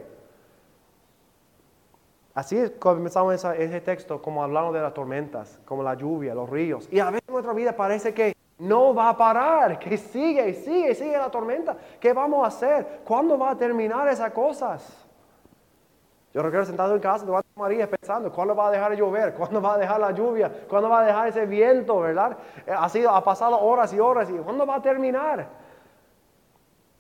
Así 2.35 2.57
es 2.57 2.71
comenzamos 2.73 3.45
ese 3.45 3.81
texto, 3.81 4.23
como 4.23 4.43
hablando 4.43 4.73
de 4.73 4.81
las 4.81 4.95
tormentas, 4.95 5.61
como 5.67 5.83
la 5.83 5.95
lluvia, 5.95 6.35
los 6.35 6.49
ríos. 6.49 6.89
Y 6.91 6.99
a 6.99 7.07
veces 7.07 7.29
en 7.29 7.33
nuestra 7.33 7.53
vida 7.53 7.77
parece 7.77 8.15
que 8.15 8.35
no 8.59 8.95
va 8.95 9.11
a 9.11 9.17
parar, 9.17 9.79
que 9.81 9.97
sigue 9.99 10.55
sigue 10.55 10.95
sigue 10.95 11.19
la 11.19 11.31
tormenta. 11.31 11.77
¿Qué 12.01 12.13
vamos 12.13 12.45
a 12.45 12.49
hacer? 12.49 13.01
¿Cuándo 13.05 13.37
va 13.37 13.51
a 13.51 13.57
terminar 13.57 14.09
esas 14.09 14.31
cosas? 14.33 15.07
Yo 16.33 16.43
recuerdo 16.43 16.67
sentado 16.67 16.95
en 16.95 17.01
casa 17.01 17.27
María 17.55 17.89
pensando, 17.89 18.33
¿cuándo 18.33 18.55
va 18.57 18.69
a 18.69 18.71
dejar 18.71 18.93
de 18.93 18.97
llover? 18.97 19.35
¿Cuándo 19.39 19.61
va 19.61 19.75
a 19.75 19.79
dejar 19.79 20.01
la 20.01 20.11
lluvia? 20.13 20.51
¿Cuándo 20.69 20.89
va 20.89 21.01
a 21.01 21.05
dejar 21.05 21.29
ese 21.29 21.47
viento, 21.47 22.01
verdad? 22.01 22.39
Eh, 22.67 22.73
ha, 22.77 22.89
sido, 22.89 23.11
ha 23.11 23.23
pasado 23.23 23.61
horas 23.61 23.93
y 23.93 24.01
horas 24.01 24.31
y 24.31 24.35
¿cuándo 24.35 24.67
va 24.67 24.77
a 24.77 24.83
terminar? 24.83 25.49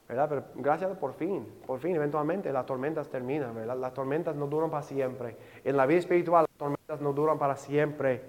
¿Verdad? 0.09 0.29
Pero 0.29 0.45
gracias 0.57 0.95
por 0.99 1.15
fin, 1.15 1.47
por 1.67 1.79
fin, 1.79 1.97
eventualmente 1.97 2.53
las 2.53 2.67
tormentas 2.67 3.09
terminan, 3.09 3.55
¿verdad? 3.55 3.77
Las 3.77 3.95
tormentas 3.95 4.37
no 4.37 4.47
duran 4.47 4.71
para 4.71 4.83
siempre. 4.83 5.37
En 5.65 5.77
la 5.77 5.87
vida 5.87 6.01
espiritual 6.01 6.45
las 6.47 6.59
tormentas 6.59 7.01
no 7.01 7.15
duran 7.15 7.39
para 7.39 7.57
siempre, 7.57 8.23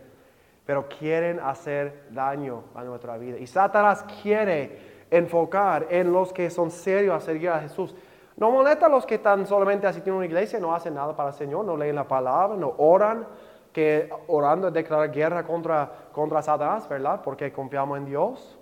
pero 0.66 0.88
quieren 0.88 1.42
hacer 1.42 2.06
daño 2.12 2.64
a 2.74 2.86
nuestra 2.86 3.18
vida. 3.18 3.38
Y 3.38 3.48
Satanás 3.48 4.06
quiere 4.22 4.94
enfocar 5.12 5.88
en 5.90 6.14
los 6.14 6.32
que 6.32 6.50
son 6.50 6.72
serios 6.72 7.16
a 7.16 7.20
seguir 7.20 7.50
a 7.50 7.60
Jesús. 7.60 7.94
No 8.36 8.52
molesta 8.52 8.88
a 8.88 8.90
los 8.90 9.06
que 9.06 9.16
están 9.16 9.46
solamente 9.46 9.86
asistiendo 9.86 10.16
a 10.16 10.18
una 10.18 10.26
iglesia, 10.26 10.60
no 10.60 10.74
hacen 10.74 10.96
nada 10.96 11.16
para 11.16 11.30
el 11.30 11.36
Señor, 11.36 11.66
no 11.66 11.78
leen 11.78 11.96
la 11.96 12.08
palabra, 12.08 12.58
no 12.58 12.74
oran, 12.78 13.28
que 13.72 14.10
orando 14.28 14.68
es 14.68 14.74
declarar 14.74 15.12
guerra 15.12 15.44
contra, 15.44 15.92
contra 16.12 16.42
Satanás, 16.42 16.88
¿verdad? 16.88 17.22
Porque 17.24 17.52
confiamos 17.52 17.98
en 17.98 18.06
Dios. 18.06 18.58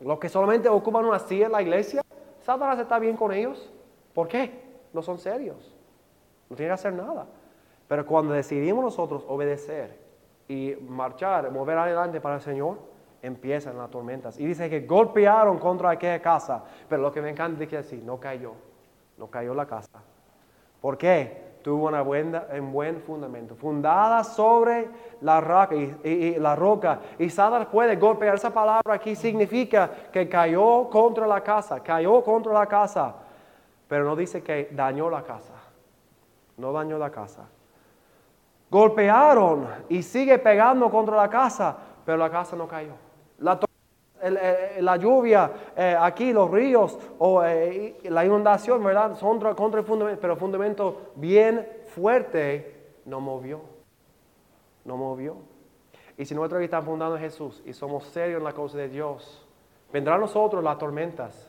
Los 0.00 0.18
que 0.18 0.28
solamente 0.28 0.68
ocupan 0.68 1.04
una 1.04 1.18
silla 1.18 1.46
en 1.46 1.52
la 1.52 1.62
iglesia, 1.62 2.02
Satanás 2.40 2.78
está 2.78 2.98
bien 2.98 3.16
con 3.16 3.32
ellos. 3.32 3.72
¿Por 4.14 4.28
qué? 4.28 4.62
No 4.92 5.00
son 5.00 5.18
serios. 5.18 5.74
No 6.50 6.56
tienen 6.56 6.70
que 6.70 6.74
hacer 6.74 6.92
nada. 6.92 7.26
Pero 7.86 8.04
cuando 8.04 8.34
decidimos 8.34 8.84
nosotros 8.84 9.24
obedecer 9.28 9.96
y 10.48 10.74
marchar, 10.88 11.50
mover 11.50 11.78
adelante 11.78 12.20
para 12.20 12.36
el 12.36 12.40
Señor, 12.40 12.78
empiezan 13.22 13.78
las 13.78 13.90
tormentas. 13.90 14.38
Y 14.40 14.46
dice 14.46 14.68
que 14.68 14.80
golpearon 14.80 15.58
contra 15.58 15.90
aquella 15.90 16.20
casa, 16.20 16.64
pero 16.88 17.00
lo 17.00 17.12
que 17.12 17.22
me 17.22 17.30
encanta 17.30 17.62
es 17.62 17.68
que 17.68 17.76
así, 17.76 18.02
no 18.04 18.18
cayó 18.18 18.54
no 19.22 19.30
cayó 19.30 19.54
la 19.54 19.66
casa. 19.66 20.02
¿Por 20.80 20.98
qué? 20.98 21.52
Tuvo 21.62 21.86
una 21.86 22.02
buena, 22.02 22.44
un 22.58 22.72
buen 22.72 23.00
fundamento, 23.02 23.54
fundada 23.54 24.24
sobre 24.24 24.90
la 25.20 25.40
roca 25.40 25.76
y, 25.76 26.34
la 26.40 26.56
roca. 26.56 26.98
Y 27.20 27.30
Satanás 27.30 27.68
puede 27.68 27.94
golpear. 27.94 28.34
Esa 28.34 28.52
palabra 28.52 28.94
aquí 28.94 29.14
significa 29.14 29.88
que 30.12 30.28
cayó 30.28 30.90
contra 30.90 31.24
la 31.24 31.40
casa, 31.40 31.78
cayó 31.78 32.24
contra 32.24 32.52
la 32.52 32.66
casa. 32.66 33.14
Pero 33.86 34.04
no 34.06 34.16
dice 34.16 34.42
que 34.42 34.70
dañó 34.72 35.08
la 35.08 35.22
casa. 35.22 35.54
No 36.56 36.72
dañó 36.72 36.98
la 36.98 37.10
casa. 37.10 37.44
Golpearon 38.68 39.68
y 39.88 40.02
sigue 40.02 40.36
pegando 40.40 40.90
contra 40.90 41.14
la 41.14 41.30
casa, 41.30 41.76
pero 42.04 42.18
la 42.18 42.28
casa 42.28 42.56
no 42.56 42.66
cayó. 42.66 42.94
La 44.30 44.96
lluvia, 44.96 45.50
eh, 45.76 45.96
aquí 45.98 46.32
los 46.32 46.50
ríos 46.50 46.96
o 47.18 47.42
eh, 47.44 47.98
la 48.04 48.24
inundación, 48.24 48.82
¿verdad? 48.82 49.16
Son 49.16 49.40
contra 49.54 49.80
el 49.80 49.86
fundamento, 49.86 50.20
pero 50.20 50.34
el 50.34 50.38
fundamento 50.38 51.12
bien 51.16 51.66
fuerte 51.88 53.00
no 53.04 53.20
movió. 53.20 53.60
No 54.84 54.96
movió. 54.96 55.36
Y 56.16 56.24
si 56.24 56.34
nosotros 56.34 56.62
estamos 56.62 56.86
fundando 56.86 57.16
en 57.16 57.22
Jesús 57.22 57.62
y 57.64 57.72
somos 57.72 58.04
serios 58.04 58.38
en 58.38 58.44
la 58.44 58.52
cosa 58.52 58.78
de 58.78 58.88
Dios, 58.88 59.44
vendrán 59.92 60.20
nosotros 60.20 60.62
las 60.62 60.78
tormentas, 60.78 61.48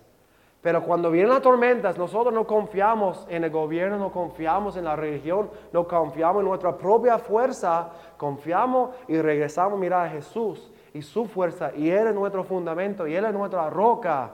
Pero 0.62 0.82
cuando 0.82 1.12
vienen 1.12 1.30
las 1.30 1.42
tormentas, 1.42 1.98
nosotros 1.98 2.34
no 2.34 2.48
confiamos 2.48 3.28
en 3.30 3.44
el 3.44 3.52
gobierno, 3.52 3.98
no 3.98 4.12
confiamos 4.12 4.78
en 4.78 4.86
la 4.86 4.96
religión, 4.96 5.50
no 5.74 5.86
confiamos 5.86 6.42
en 6.42 6.48
nuestra 6.48 6.78
propia 6.78 7.20
fuerza, 7.20 7.90
confiamos 8.18 8.92
y 9.10 9.20
regresamos 9.20 9.74
a 9.74 9.82
mirar 9.82 10.08
a 10.08 10.10
Jesús 10.10 10.73
y 10.94 11.02
su 11.02 11.26
fuerza, 11.26 11.72
y 11.76 11.90
Él 11.90 12.08
es 12.08 12.16
nuestro 12.16 12.44
fundamento, 12.44 13.08
y 13.08 13.16
Él 13.16 13.26
es 13.26 13.34
nuestra 13.34 13.70
roca, 13.70 14.32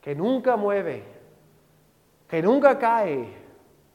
que 0.00 0.14
nunca 0.14 0.56
mueve, 0.56 1.04
que 2.28 2.42
nunca 2.42 2.78
cae, 2.78 3.28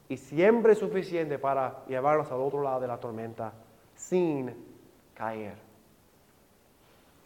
y 0.09 0.17
siempre 0.17 0.73
es 0.73 0.79
suficiente 0.79 1.39
para 1.39 1.83
llevarnos 1.87 2.31
al 2.31 2.39
otro 2.39 2.61
lado 2.61 2.79
de 2.79 2.87
la 2.87 2.99
tormenta 2.99 3.53
sin 3.95 4.53
caer. 5.13 5.55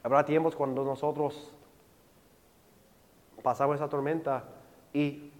Habrá 0.03 0.25
tiempos 0.25 0.55
cuando 0.55 0.83
nosotros 0.83 1.53
pasamos 3.43 3.75
esa 3.75 3.89
tormenta 3.89 4.45
y 4.93 5.31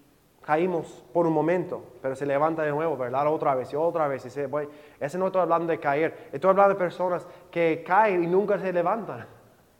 caímos 0.41 1.03
por 1.13 1.27
un 1.27 1.33
momento, 1.33 1.83
pero 2.01 2.15
se 2.15 2.25
levanta 2.25 2.63
de 2.63 2.71
nuevo, 2.71 2.97
¿verdad? 2.97 3.27
Otra 3.27 3.55
vez 3.55 3.71
y 3.73 3.75
otra 3.75 4.07
vez. 4.07 4.25
Y 4.25 4.29
se, 4.29 4.49
ese 4.99 5.17
no 5.17 5.27
estoy 5.27 5.41
hablando 5.41 5.71
de 5.71 5.79
caer, 5.79 6.29
estoy 6.31 6.49
hablando 6.49 6.73
de 6.73 6.79
personas 6.79 7.27
que 7.49 7.83
caen 7.85 8.23
y 8.23 8.27
nunca 8.27 8.57
se 8.57 8.73
levantan, 8.73 9.25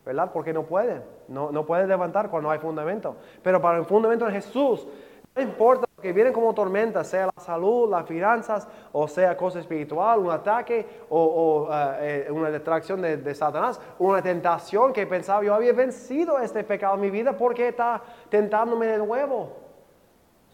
¿verdad? 0.04 0.30
Porque 0.32 0.52
no 0.52 0.62
pueden, 0.62 1.02
no, 1.28 1.50
no 1.50 1.66
pueden 1.66 1.88
levantar 1.88 2.30
cuando 2.30 2.50
hay 2.50 2.58
fundamento. 2.58 3.16
Pero 3.42 3.60
para 3.60 3.78
el 3.78 3.84
fundamento 3.84 4.24
de 4.26 4.32
Jesús, 4.32 4.86
no 5.34 5.42
importa 5.42 5.86
lo 5.96 6.02
que 6.02 6.12
viene 6.12 6.30
como 6.30 6.54
tormenta, 6.54 7.02
sea 7.02 7.26
la 7.34 7.42
salud, 7.42 7.90
las 7.90 8.06
finanzas, 8.06 8.68
o 8.92 9.08
sea 9.08 9.36
cosa 9.36 9.60
espiritual, 9.60 10.20
un 10.20 10.30
ataque 10.30 10.86
o, 11.08 11.68
eh, 11.72 12.26
eh, 12.28 12.30
una 12.30 12.50
distracción 12.50 13.00
de, 13.00 13.16
de, 13.16 13.34
Satanás, 13.34 13.80
una 13.98 14.22
tentación 14.22 14.92
que 14.92 15.06
pensaba 15.06 15.42
yo 15.42 15.54
había 15.54 15.72
vencido 15.72 16.38
este 16.38 16.62
pecado 16.64 16.96
en 16.96 17.00
mi 17.00 17.10
vida 17.10 17.32
porque 17.32 17.68
está 17.68 18.02
tentándome 18.28 18.86
de 18.86 18.98
nuevo. 18.98 19.61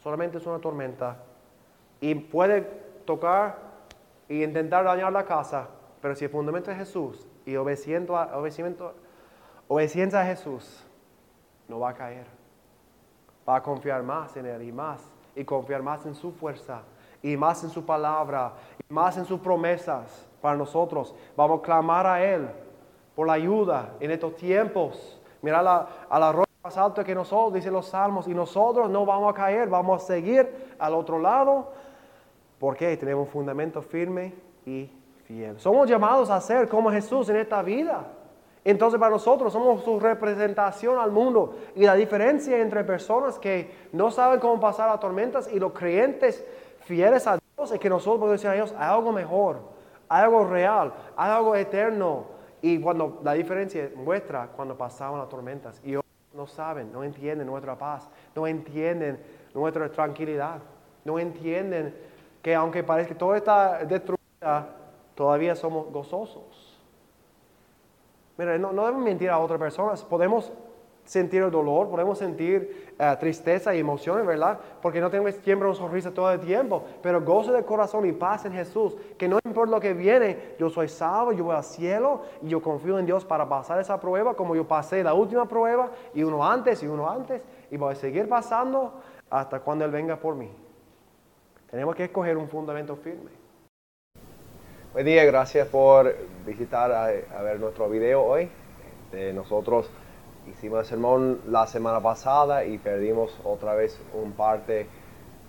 Solamente 0.08 0.38
es 0.38 0.46
una 0.46 0.58
tormenta 0.58 1.18
y 2.00 2.14
puede 2.14 2.62
tocar 3.04 3.58
e 4.26 4.36
intentar 4.36 4.82
dañar 4.82 5.12
la 5.12 5.26
casa, 5.26 5.68
pero 6.00 6.14
si 6.14 6.24
el 6.24 6.30
fundamento 6.30 6.70
es 6.70 6.78
Jesús 6.78 7.28
y 7.44 7.54
obedeciendo 7.56 8.16
a, 8.16 8.34
obediencia 9.68 10.22
a 10.22 10.24
Jesús, 10.24 10.82
no 11.68 11.78
va 11.80 11.90
a 11.90 11.94
caer 11.94 12.38
va 13.46 13.56
a 13.56 13.62
confiar 13.62 14.02
más 14.02 14.34
en 14.38 14.46
Él 14.46 14.62
y 14.62 14.72
más, 14.72 14.98
y 15.36 15.44
confiar 15.44 15.82
más 15.82 16.06
en 16.06 16.14
su 16.14 16.32
fuerza, 16.32 16.80
y 17.22 17.36
más 17.36 17.62
en 17.62 17.68
su 17.68 17.84
palabra, 17.84 18.54
y 18.88 18.90
más 18.90 19.18
en 19.18 19.26
sus 19.26 19.40
promesas 19.40 20.26
para 20.40 20.56
nosotros. 20.56 21.14
Vamos 21.36 21.60
a 21.60 21.62
clamar 21.62 22.06
a 22.06 22.24
Él 22.24 22.48
por 23.14 23.26
la 23.26 23.34
ayuda 23.34 23.90
en 24.00 24.10
estos 24.10 24.36
tiempos. 24.36 25.20
Mira 25.42 25.62
la, 25.62 25.86
a 26.08 26.18
la 26.18 26.47
más 26.62 26.76
alta 26.76 27.04
que 27.04 27.14
nosotros, 27.14 27.54
dicen 27.54 27.72
los 27.72 27.86
salmos, 27.86 28.26
y 28.28 28.34
nosotros 28.34 28.90
no 28.90 29.06
vamos 29.06 29.32
a 29.32 29.34
caer, 29.34 29.68
vamos 29.68 30.02
a 30.02 30.06
seguir 30.06 30.74
al 30.78 30.94
otro 30.94 31.18
lado, 31.18 31.72
porque 32.58 32.96
tenemos 32.96 33.26
un 33.26 33.32
fundamento 33.32 33.80
firme 33.80 34.34
y 34.66 34.90
fiel. 35.24 35.58
Somos 35.60 35.88
llamados 35.88 36.30
a 36.30 36.40
ser 36.40 36.68
como 36.68 36.90
Jesús 36.90 37.28
en 37.28 37.36
esta 37.36 37.62
vida. 37.62 38.06
Entonces 38.64 38.98
para 38.98 39.12
nosotros 39.12 39.52
somos 39.52 39.82
su 39.84 40.00
representación 40.00 40.98
al 40.98 41.10
mundo. 41.10 41.54
Y 41.76 41.84
la 41.84 41.94
diferencia 41.94 42.58
entre 42.58 42.84
personas 42.84 43.38
que 43.38 43.88
no 43.92 44.10
saben 44.10 44.40
cómo 44.40 44.60
pasar 44.60 44.90
las 44.90 45.00
tormentas 45.00 45.48
y 45.52 45.58
los 45.58 45.72
creyentes 45.72 46.44
fieles 46.80 47.26
a 47.26 47.38
Dios 47.56 47.70
es 47.70 47.78
que 47.78 47.88
nosotros 47.88 48.18
podemos 48.18 48.40
decir 48.40 48.50
a 48.50 48.54
Dios, 48.54 48.74
hay 48.76 48.90
algo 48.90 49.12
mejor, 49.12 49.60
hay 50.08 50.24
algo 50.24 50.44
real, 50.44 50.92
hay 51.16 51.30
algo 51.30 51.54
eterno. 51.54 52.24
Y 52.60 52.80
cuando 52.80 53.20
la 53.22 53.34
diferencia 53.34 53.90
muestra 53.94 54.48
cuando 54.54 54.76
pasamos 54.76 55.18
las 55.18 55.28
tormentas. 55.28 55.80
Y 55.84 55.90
ellos 55.90 56.02
no 56.38 56.46
saben, 56.46 56.92
no 56.92 57.02
entienden 57.02 57.48
nuestra 57.48 57.76
paz, 57.76 58.08
no 58.34 58.46
entienden 58.46 59.20
nuestra 59.52 59.90
tranquilidad, 59.90 60.60
no 61.04 61.18
entienden 61.18 61.92
que 62.40 62.54
aunque 62.54 62.84
parezca 62.84 63.12
que 63.12 63.18
todo 63.18 63.34
está 63.34 63.84
destruida, 63.84 64.68
todavía 65.16 65.56
somos 65.56 65.90
gozosos. 65.90 66.78
Mira, 68.36 68.56
no, 68.56 68.70
debemos 68.70 69.02
mentir 69.02 69.28
a 69.30 69.38
otras 69.38 69.58
personas. 69.58 70.04
Podemos 70.04 70.52
sentir 71.08 71.42
el 71.42 71.50
dolor, 71.50 71.88
podemos 71.88 72.18
sentir 72.18 72.92
eh, 72.98 73.16
tristeza 73.18 73.74
y 73.74 73.80
emociones, 73.80 74.26
¿verdad? 74.26 74.58
Porque 74.82 75.00
no 75.00 75.10
tenemos 75.10 75.34
siempre 75.36 75.66
un 75.66 75.74
sonrisa 75.74 76.12
todo 76.12 76.30
el 76.30 76.38
tiempo, 76.40 76.84
pero 77.02 77.22
gozo 77.22 77.50
de 77.50 77.64
corazón 77.64 78.04
y 78.06 78.12
paz 78.12 78.44
en 78.44 78.52
Jesús, 78.52 78.94
que 79.16 79.26
no 79.26 79.38
importa 79.42 79.70
lo 79.70 79.80
que 79.80 79.94
viene, 79.94 80.54
yo 80.58 80.68
soy 80.68 80.86
salvo, 80.86 81.32
yo 81.32 81.44
voy 81.44 81.56
al 81.56 81.64
cielo 81.64 82.20
y 82.42 82.48
yo 82.48 82.60
confío 82.60 82.98
en 82.98 83.06
Dios 83.06 83.24
para 83.24 83.48
pasar 83.48 83.80
esa 83.80 83.98
prueba 83.98 84.34
como 84.34 84.54
yo 84.54 84.68
pasé 84.68 85.02
la 85.02 85.14
última 85.14 85.48
prueba 85.48 85.90
y 86.12 86.22
uno 86.22 86.46
antes 86.46 86.82
y 86.82 86.86
uno 86.86 87.08
antes 87.08 87.40
y 87.70 87.78
voy 87.78 87.94
a 87.94 87.96
seguir 87.96 88.28
pasando 88.28 88.92
hasta 89.30 89.60
cuando 89.60 89.86
Él 89.86 89.90
venga 89.90 90.16
por 90.16 90.34
mí. 90.34 90.50
Tenemos 91.70 91.96
que 91.96 92.04
escoger 92.04 92.36
un 92.36 92.48
fundamento 92.48 92.96
firme. 92.96 93.30
Buen 94.92 95.06
día, 95.06 95.24
gracias 95.24 95.68
por 95.68 96.14
visitar 96.44 96.92
a, 96.92 97.42
ver 97.42 97.58
nuestro 97.58 97.88
video 97.88 98.22
hoy. 98.22 98.50
Este, 99.06 99.32
nosotros 99.32 99.90
hicimos 100.52 100.80
el 100.80 100.86
sermón 100.86 101.40
la 101.48 101.66
semana 101.66 102.00
pasada 102.00 102.64
y 102.64 102.78
perdimos 102.78 103.38
otra 103.44 103.74
vez 103.74 104.00
un 104.14 104.32
parte 104.32 104.86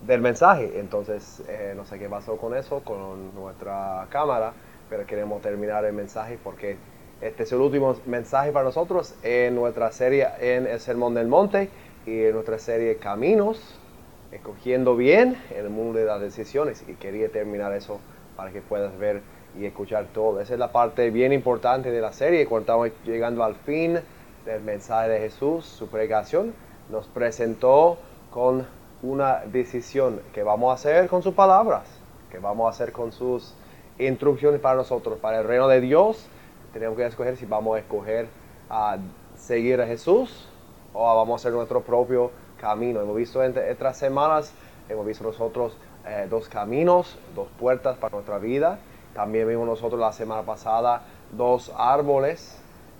del 0.05 0.21
mensaje. 0.21 0.79
Entonces, 0.79 1.43
eh, 1.47 1.73
no 1.75 1.85
sé 1.85 1.99
qué 1.99 2.09
pasó 2.09 2.37
con 2.37 2.55
eso, 2.55 2.81
con 2.83 3.33
nuestra 3.35 4.07
cámara, 4.09 4.53
pero 4.89 5.05
queremos 5.05 5.41
terminar 5.41 5.85
el 5.85 5.93
mensaje 5.93 6.37
porque 6.43 6.77
este 7.21 7.43
es 7.43 7.51
el 7.51 7.59
último 7.59 7.95
mensaje 8.05 8.51
para 8.51 8.65
nosotros 8.65 9.13
en 9.23 9.55
nuestra 9.55 9.91
serie 9.91 10.27
en 10.39 10.67
el 10.67 10.79
Sermón 10.79 11.13
del 11.15 11.27
Monte 11.27 11.69
y 12.05 12.23
en 12.23 12.33
nuestra 12.33 12.57
serie 12.59 12.95
Caminos, 12.97 13.77
escogiendo 14.31 14.95
bien 14.95 15.37
en 15.51 15.65
el 15.65 15.69
mundo 15.69 15.99
de 15.99 16.05
las 16.05 16.21
decisiones. 16.21 16.83
Y 16.87 16.93
quería 16.93 17.29
terminar 17.29 17.73
eso 17.73 17.99
para 18.37 18.51
que 18.51 18.61
puedas 18.61 18.97
ver 18.97 19.21
y 19.57 19.65
escuchar 19.65 20.05
todo. 20.13 20.39
Esa 20.39 20.53
es 20.53 20.59
la 20.59 20.71
parte 20.71 21.09
bien 21.09 21.33
importante 21.33 21.91
de 21.91 21.99
la 21.99 22.13
serie. 22.13 22.45
Cuando 22.45 22.61
estamos 22.61 22.89
llegando 23.05 23.43
al 23.43 23.55
fin 23.55 23.99
del 24.45 24.61
mensaje 24.61 25.09
de 25.09 25.19
Jesús, 25.19 25.65
su 25.65 25.87
pregación, 25.87 26.53
nos 26.89 27.07
presentó 27.07 27.97
con 28.31 28.67
una 29.01 29.39
decisión 29.45 30.21
que 30.33 30.43
vamos 30.43 30.71
a 30.71 30.73
hacer 30.73 31.07
con 31.07 31.23
sus 31.23 31.33
palabras, 31.33 31.83
que 32.31 32.39
vamos 32.39 32.67
a 32.67 32.69
hacer 32.69 32.91
con 32.91 33.11
sus 33.11 33.53
instrucciones 33.97 34.59
para 34.59 34.75
nosotros, 34.75 35.19
para 35.19 35.39
el 35.39 35.45
reino 35.45 35.67
de 35.67 35.81
Dios. 35.81 36.27
Tenemos 36.73 36.97
que 36.97 37.05
escoger 37.05 37.37
si 37.37 37.45
vamos 37.45 37.77
a 37.77 37.79
escoger 37.79 38.27
a 38.69 38.97
seguir 39.35 39.81
a 39.81 39.87
Jesús 39.87 40.47
o 40.93 41.03
vamos 41.03 41.33
a 41.33 41.35
hacer 41.41 41.53
nuestro 41.53 41.81
propio 41.81 42.31
camino. 42.59 43.01
Hemos 43.01 43.15
visto 43.15 43.43
entre 43.43 43.71
estas 43.71 43.97
semanas, 43.97 44.53
hemos 44.89 45.05
visto 45.05 45.23
nosotros 45.23 45.77
eh, 46.05 46.27
dos 46.29 46.49
caminos, 46.49 47.17
dos 47.35 47.47
puertas 47.59 47.97
para 47.97 48.13
nuestra 48.13 48.37
vida. 48.37 48.79
También 49.13 49.47
vimos 49.47 49.67
nosotros 49.67 49.99
la 49.99 50.11
semana 50.11 50.43
pasada 50.43 51.03
dos 51.31 51.71
árboles 51.77 52.58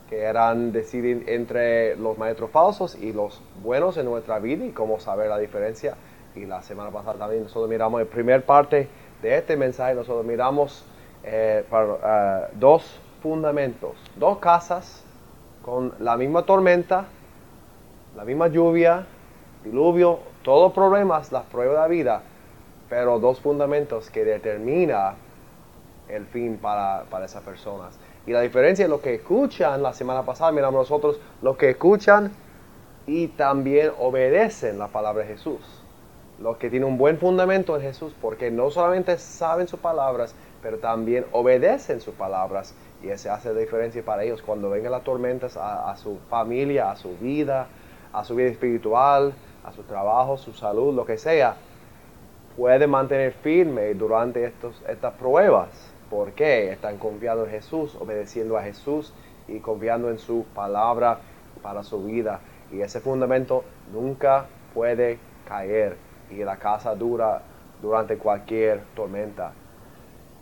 que 0.10 0.24
eran 0.24 0.72
decidir 0.72 1.24
entre 1.28 1.96
los 1.96 2.18
maestros 2.18 2.50
falsos 2.50 2.96
y 2.96 3.14
los 3.14 3.42
buenos 3.62 3.96
en 3.98 4.06
nuestra 4.06 4.40
vida 4.40 4.66
y 4.66 4.72
cómo 4.72 5.00
saber 5.00 5.30
la 5.30 5.38
diferencia. 5.38 5.96
Y 6.36 6.46
la 6.46 6.64
semana 6.64 6.90
pasada 6.90 7.20
también 7.20 7.44
nosotros 7.44 7.70
miramos, 7.70 8.02
en 8.02 8.08
primer 8.08 8.44
parte 8.44 8.88
de 9.22 9.38
este 9.38 9.56
mensaje, 9.56 9.94
nosotros 9.94 10.26
miramos 10.26 10.84
eh, 11.24 11.64
eh, 11.72 12.42
dos 12.54 13.00
fundamentos, 13.22 13.92
dos 14.16 14.40
casas 14.40 15.04
con 15.64 15.94
la 16.00 16.18
misma 16.18 16.44
tormenta, 16.44 17.06
la 18.16 18.26
misma 18.26 18.48
lluvia, 18.48 19.06
diluvio, 19.64 20.20
todos 20.44 20.74
problemas, 20.74 21.32
las 21.32 21.44
pruebas 21.46 21.76
de 21.76 21.82
la 21.82 21.88
vida, 21.88 22.24
pero 22.90 23.20
dos 23.20 23.40
fundamentos 23.40 24.10
que 24.10 24.26
determina 24.26 25.16
el 26.08 26.26
fin 26.26 26.58
para, 26.58 27.04
esas 27.24 27.44
personas. 27.44 27.98
Y 28.26 28.32
la 28.32 28.42
diferencia 28.42 28.84
es 28.84 28.90
lo 28.90 29.02
que 29.02 29.16
escuchan, 29.16 29.82
la 29.82 29.94
semana 29.94 30.24
pasada 30.24 30.52
miramos 30.52 30.82
nosotros, 30.82 31.20
los 31.42 31.58
que 31.58 31.72
escuchan 31.72 32.32
y 33.08 33.28
también 33.30 33.92
obedecen 33.98 34.78
la 34.78 34.88
palabra 34.88 35.24
de 35.24 35.30
Jesús. 35.30 35.60
Los 36.40 36.58
que 36.58 36.70
tienen 36.70 36.88
un 36.88 36.98
buen 36.98 37.18
fundamento 37.18 37.76
en 37.76 37.82
Jesús, 37.82 38.14
porque 38.22 38.52
no 38.52 38.70
solamente 38.70 39.18
saben 39.18 39.68
sus 39.68 39.80
palabras, 39.80 40.36
pero 40.62 40.78
también 40.78 41.26
obedecen 41.32 42.02
sus 42.02 42.14
palabras. 42.14 42.76
Y 43.02 43.10
ese 43.10 43.30
hace 43.30 43.54
diferencia 43.54 44.04
para 44.04 44.24
ellos 44.24 44.42
cuando 44.42 44.70
vengan 44.70 44.92
las 44.92 45.04
tormentas 45.04 45.58
a, 45.58 45.90
a 45.90 45.98
su 45.98 46.20
familia, 46.30 46.92
a 46.92 46.96
su 46.96 47.18
vida, 47.18 47.68
a 48.14 48.24
su 48.24 48.36
vida 48.36 48.50
espiritual, 48.50 49.34
a 49.64 49.72
su 49.72 49.84
trabajo, 49.84 50.38
su 50.38 50.54
salud, 50.54 50.94
lo 50.94 51.06
que 51.06 51.18
sea. 51.18 51.56
Puede 52.56 52.88
mantener 52.88 53.34
firme 53.34 53.94
durante 53.94 54.44
estos, 54.44 54.82
estas 54.88 55.14
pruebas 55.14 55.89
¿Por 56.10 56.32
qué? 56.32 56.72
Están 56.72 56.98
confiando 56.98 57.46
en 57.46 57.52
Jesús, 57.52 57.96
obedeciendo 58.00 58.58
a 58.58 58.64
Jesús 58.64 59.14
y 59.48 59.60
confiando 59.60 60.10
en 60.10 60.18
su 60.18 60.46
palabra 60.56 61.20
para 61.62 61.84
su 61.84 62.04
vida. 62.04 62.40
Y 62.72 62.82
ese 62.82 63.00
fundamento 63.00 63.64
nunca 63.94 64.46
puede 64.74 65.20
caer 65.48 65.98
y 66.32 66.44
la 66.44 66.58
casa 66.58 66.96
dura 66.96 67.42
durante 67.82 68.18
cualquier 68.18 68.82
tormenta. 68.96 69.54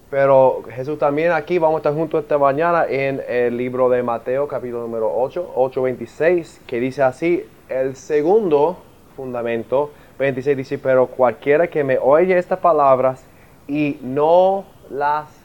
Pero 0.10 0.63
Jesús 0.69 0.97
también 0.97 1.34
aquí, 1.34 1.58
vamos 1.58 1.75
a 1.75 1.80
estar 1.80 1.93
juntos 1.93 2.21
esta 2.21 2.38
mañana 2.38 2.86
en 2.88 3.21
el 3.27 3.58
libro 3.58 3.89
de 3.89 4.03
Mateo, 4.03 4.47
capítulo 4.47 4.84
número 4.84 5.12
8, 5.13 5.53
8.26, 5.53 6.60
que 6.65 6.80
dice 6.80 7.03
así, 7.03 7.45
el 7.67 7.95
segundo 7.97 8.77
fundamento. 9.17 9.91
26 10.17 10.56
dice, 10.56 10.77
pero 10.77 11.08
cualquiera 11.08 11.67
que 11.67 11.84
me 11.84 11.97
oye 11.97 12.38
estas 12.38 12.60
palabras 12.60 13.25
y 13.67 13.99
no 14.01 14.63
las 14.89 15.37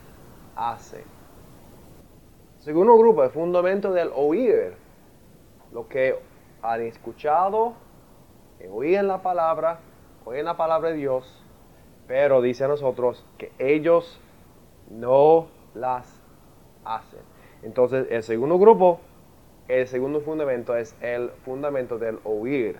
hace. 0.71 1.05
Segundo 2.59 2.97
grupo, 2.97 3.25
el 3.25 3.31
fundamento 3.31 3.93
del 3.93 4.11
oír. 4.15 4.75
Lo 5.73 5.89
que 5.89 6.19
han 6.63 6.83
escuchado, 6.83 7.75
oíen 8.71 9.09
la 9.09 9.23
palabra, 9.23 9.81
oyen 10.25 10.45
la 10.45 10.57
palabra 10.57 10.91
de 10.91 10.97
Dios, 10.97 11.43
pero 12.07 12.43
dice 12.43 12.65
a 12.65 12.69
nosotros 12.69 13.25
que 13.39 13.53
ellos 13.59 14.21
no 14.91 15.49
las 15.75 16.23
hacen. 16.85 17.21
Entonces, 17.63 18.07
el 18.11 18.23
segundo 18.23 18.59
grupo, 18.59 19.01
el 19.69 19.87
segundo 19.87 20.21
fundamento 20.21 20.77
es 20.77 20.95
el 21.01 21.31
fundamento 21.45 21.99
del 21.99 22.19
oír, 22.25 22.79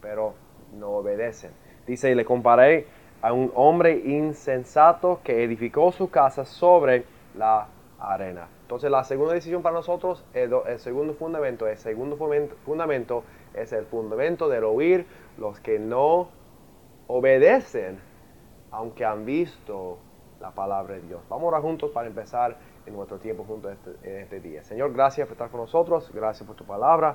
pero 0.00 0.34
no 0.72 0.90
obedecen. 0.90 1.52
Dice, 1.86 2.10
y 2.10 2.14
le 2.14 2.24
comparé 2.24 2.86
a 3.22 3.32
un 3.32 3.52
hombre 3.54 3.96
insensato 4.04 5.20
que 5.22 5.44
edificó 5.44 5.92
su 5.92 6.10
casa 6.10 6.44
sobre 6.44 7.04
la 7.36 7.68
arena. 7.98 8.48
Entonces, 8.62 8.90
la 8.90 9.04
segunda 9.04 9.34
decisión 9.34 9.62
para 9.62 9.76
nosotros, 9.76 10.24
el, 10.34 10.52
el 10.66 10.78
segundo 10.78 11.14
fundamento, 11.14 11.66
el 11.68 11.78
segundo 11.78 12.16
fundamento 12.64 13.22
es 13.54 13.72
el 13.72 13.86
fundamento 13.86 14.48
del 14.48 14.64
oír, 14.64 15.06
los 15.38 15.60
que 15.60 15.78
no 15.78 16.28
obedecen, 17.06 18.00
aunque 18.70 19.04
han 19.04 19.24
visto 19.24 19.98
la 20.40 20.50
palabra 20.50 20.94
de 20.94 21.02
Dios. 21.02 21.20
Vamos 21.28 21.54
a 21.54 21.60
juntos 21.60 21.90
para 21.92 22.08
empezar 22.08 22.56
en 22.84 22.94
nuestro 22.94 23.18
tiempo 23.18 23.44
juntos 23.44 23.72
este, 23.72 24.10
en 24.10 24.22
este 24.22 24.40
día. 24.40 24.64
Señor, 24.64 24.92
gracias 24.92 25.28
por 25.28 25.34
estar 25.34 25.50
con 25.50 25.60
nosotros, 25.60 26.10
gracias 26.12 26.46
por 26.46 26.56
tu 26.56 26.64
palabra. 26.64 27.14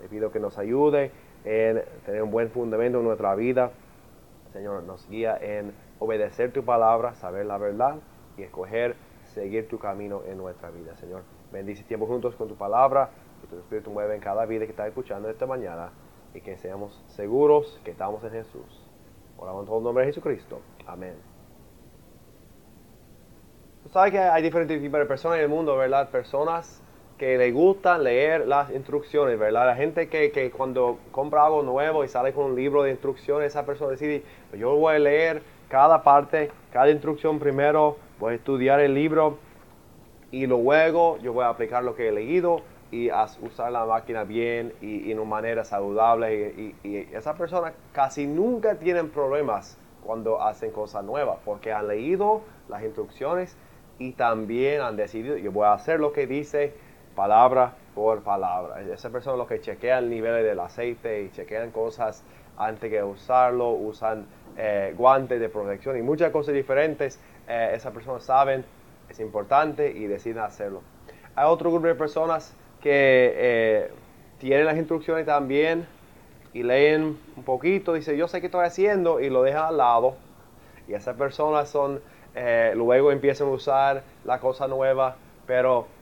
Te 0.00 0.08
pido 0.08 0.30
que 0.30 0.38
nos 0.38 0.56
ayude 0.58 1.10
en 1.44 1.82
tener 2.06 2.22
un 2.22 2.30
buen 2.30 2.50
fundamento 2.50 2.98
en 2.98 3.04
nuestra 3.04 3.34
vida. 3.34 3.72
Señor, 4.52 4.82
nos 4.84 5.08
guía 5.08 5.36
en 5.40 5.74
obedecer 5.98 6.52
tu 6.52 6.64
palabra, 6.64 7.14
saber 7.14 7.46
la 7.46 7.58
verdad 7.58 7.96
y 8.36 8.42
escoger 8.42 8.96
seguir 9.24 9.68
tu 9.68 9.78
camino 9.78 10.22
en 10.26 10.38
nuestra 10.38 10.70
vida. 10.70 10.96
Señor, 10.96 11.22
bendice 11.52 11.84
tiempo 11.84 12.06
juntos 12.06 12.34
con 12.36 12.48
tu 12.48 12.56
palabra, 12.56 13.10
que 13.40 13.46
tu 13.46 13.58
Espíritu 13.58 13.90
mueva 13.90 14.14
en 14.14 14.20
cada 14.20 14.46
vida 14.46 14.64
que 14.64 14.70
está 14.70 14.86
escuchando 14.86 15.28
esta 15.28 15.46
mañana 15.46 15.90
y 16.34 16.40
que 16.40 16.56
seamos 16.56 17.04
seguros 17.08 17.80
que 17.84 17.90
estamos 17.90 18.22
en 18.24 18.30
Jesús. 18.30 18.88
Oramos 19.36 19.62
en 19.62 19.66
todo 19.66 19.78
el 19.78 19.84
nombre 19.84 20.04
de 20.04 20.12
Jesucristo. 20.12 20.60
Amén. 20.86 21.14
Tú 23.82 23.88
sabes 23.90 24.12
que 24.12 24.18
hay 24.18 24.42
diferentes 24.42 24.80
tipos 24.80 24.98
de 24.98 25.06
personas 25.06 25.38
en 25.38 25.44
el 25.44 25.48
mundo, 25.48 25.76
¿verdad? 25.76 26.10
Personas 26.10 26.82
que 27.18 27.36
le 27.36 27.50
gustan 27.50 28.04
leer 28.04 28.46
las 28.46 28.70
instrucciones, 28.70 29.38
¿verdad? 29.38 29.66
La 29.66 29.74
gente 29.74 30.08
que, 30.08 30.30
que, 30.30 30.50
cuando 30.50 30.98
compra 31.10 31.44
algo 31.44 31.62
nuevo 31.62 32.04
y 32.04 32.08
sale 32.08 32.32
con 32.32 32.46
un 32.46 32.56
libro 32.56 32.84
de 32.84 32.92
instrucciones, 32.92 33.48
esa 33.48 33.66
persona 33.66 33.90
decide, 33.90 34.22
yo 34.56 34.76
voy 34.76 34.94
a 34.94 34.98
leer 35.00 35.42
cada 35.68 36.02
parte, 36.02 36.50
cada 36.72 36.88
instrucción 36.90 37.38
primero, 37.38 37.96
voy 38.20 38.32
a 38.32 38.36
estudiar 38.36 38.80
el 38.80 38.94
libro 38.94 39.38
y 40.30 40.46
luego 40.46 41.18
yo 41.18 41.32
voy 41.32 41.44
a 41.44 41.48
aplicar 41.48 41.82
lo 41.82 41.94
que 41.94 42.08
he 42.08 42.12
leído 42.12 42.62
y 42.90 43.10
a 43.10 43.26
usar 43.42 43.72
la 43.72 43.84
máquina 43.84 44.24
bien 44.24 44.72
y, 44.80 45.10
en 45.10 45.18
una 45.18 45.28
manera 45.28 45.64
saludable. 45.64 46.54
Y, 46.56 46.88
y, 46.88 47.08
esas 47.12 47.36
personas 47.36 47.74
casi 47.92 48.26
nunca 48.26 48.76
tienen 48.76 49.10
problemas 49.10 49.76
cuando 50.04 50.40
hacen 50.40 50.70
cosas 50.70 51.04
nuevas 51.04 51.38
porque 51.44 51.72
han 51.72 51.88
leído 51.88 52.42
las 52.68 52.82
instrucciones 52.84 53.56
y 53.98 54.12
también 54.12 54.80
han 54.80 54.96
decidido, 54.96 55.36
yo 55.36 55.50
voy 55.50 55.66
a 55.66 55.72
hacer 55.72 55.98
lo 55.98 56.12
que 56.12 56.26
dice 56.26 56.72
palabra 57.18 57.72
por 57.96 58.22
palabra. 58.22 58.80
Esas 58.80 59.10
personas 59.10 59.38
los 59.38 59.48
que 59.48 59.60
chequean 59.60 60.04
el 60.04 60.10
nivel 60.10 60.44
del 60.44 60.60
aceite 60.60 61.22
y 61.24 61.30
chequean 61.32 61.72
cosas 61.72 62.22
antes 62.56 62.92
de 62.92 63.02
usarlo, 63.02 63.70
usan 63.70 64.24
eh, 64.56 64.94
guantes 64.96 65.40
de 65.40 65.48
protección 65.48 65.98
y 65.98 66.02
muchas 66.02 66.30
cosas 66.30 66.54
diferentes, 66.54 67.18
eh, 67.48 67.72
esas 67.74 67.92
personas 67.92 68.22
saben, 68.22 68.64
es 69.08 69.18
importante 69.18 69.90
y 69.90 70.06
deciden 70.06 70.38
hacerlo. 70.44 70.80
Hay 71.34 71.46
otro 71.46 71.72
grupo 71.72 71.88
de 71.88 71.96
personas 71.96 72.54
que 72.80 73.32
eh, 73.34 73.90
tienen 74.38 74.66
las 74.66 74.76
instrucciones 74.76 75.26
también 75.26 75.88
y 76.52 76.62
leen 76.62 77.18
un 77.36 77.42
poquito, 77.42 77.94
dice 77.94 78.16
yo 78.16 78.28
sé 78.28 78.40
qué 78.40 78.46
estoy 78.46 78.64
haciendo 78.64 79.18
y 79.18 79.28
lo 79.28 79.42
dejan 79.42 79.64
al 79.64 79.76
lado. 79.76 80.14
Y 80.86 80.94
esas 80.94 81.16
personas 81.16 81.68
son, 81.68 82.00
eh, 82.36 82.74
luego 82.76 83.10
empiezan 83.10 83.48
a 83.48 83.50
usar 83.50 84.04
la 84.24 84.38
cosa 84.38 84.68
nueva, 84.68 85.16
pero 85.48 85.97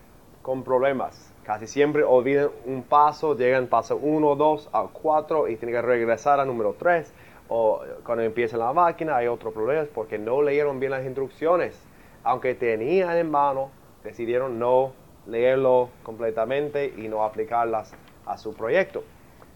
con 0.47 0.63
problemas. 0.63 1.35
Casi 1.43 1.67
siempre 1.67 2.05
olvidan 2.05 2.51
un 2.67 2.85
paso, 2.85 3.37
llegan 3.37 3.67
paso 3.67 3.97
1, 3.97 4.37
2 4.37 4.71
a 4.73 4.87
4 4.93 5.49
y 5.49 5.57
tienen 5.57 5.75
que 5.75 5.83
regresar 5.83 6.39
al 6.39 6.47
número 6.47 6.77
3. 6.79 7.13
O 7.49 7.81
cuando 8.05 8.23
empieza 8.23 8.57
la 8.57 8.73
máquina 8.73 9.17
hay 9.17 9.27
otros 9.27 9.53
problemas 9.53 9.89
porque 9.93 10.19
no 10.19 10.43
leyeron 10.43 10.79
bien 10.79 10.93
las 10.93 11.05
instrucciones. 11.05 11.77
Aunque 12.23 12.55
tenían 12.55 13.17
en 13.17 13.29
mano, 13.29 13.71
decidieron 14.05 14.61
no 14.61 14.93
leerlo 15.27 15.89
completamente 16.05 16.95
y 16.97 17.09
no 17.09 17.25
aplicarlas 17.25 17.93
a 18.25 18.39
su 18.39 18.55
proyecto. 18.55 19.03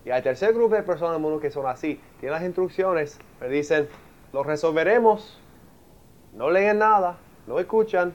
Y 0.05 0.11
hay 0.11 0.23
tercer 0.23 0.55
grupo 0.55 0.75
de 0.75 0.83
personas 0.83 1.13
en 1.13 1.17
el 1.19 1.23
mundo 1.23 1.39
que 1.39 1.53
son 1.53 1.67
así. 1.67 2.01
Tienen 2.19 2.35
las 2.35 2.43
instrucciones, 2.43 3.17
pero 3.39 3.53
dicen, 3.53 3.89
lo 4.33 4.43
resolveremos. 4.43 5.41
No 6.33 6.51
leen 6.51 6.81
nada, 6.81 7.17
no 7.47 7.61
escuchan. 7.61 8.13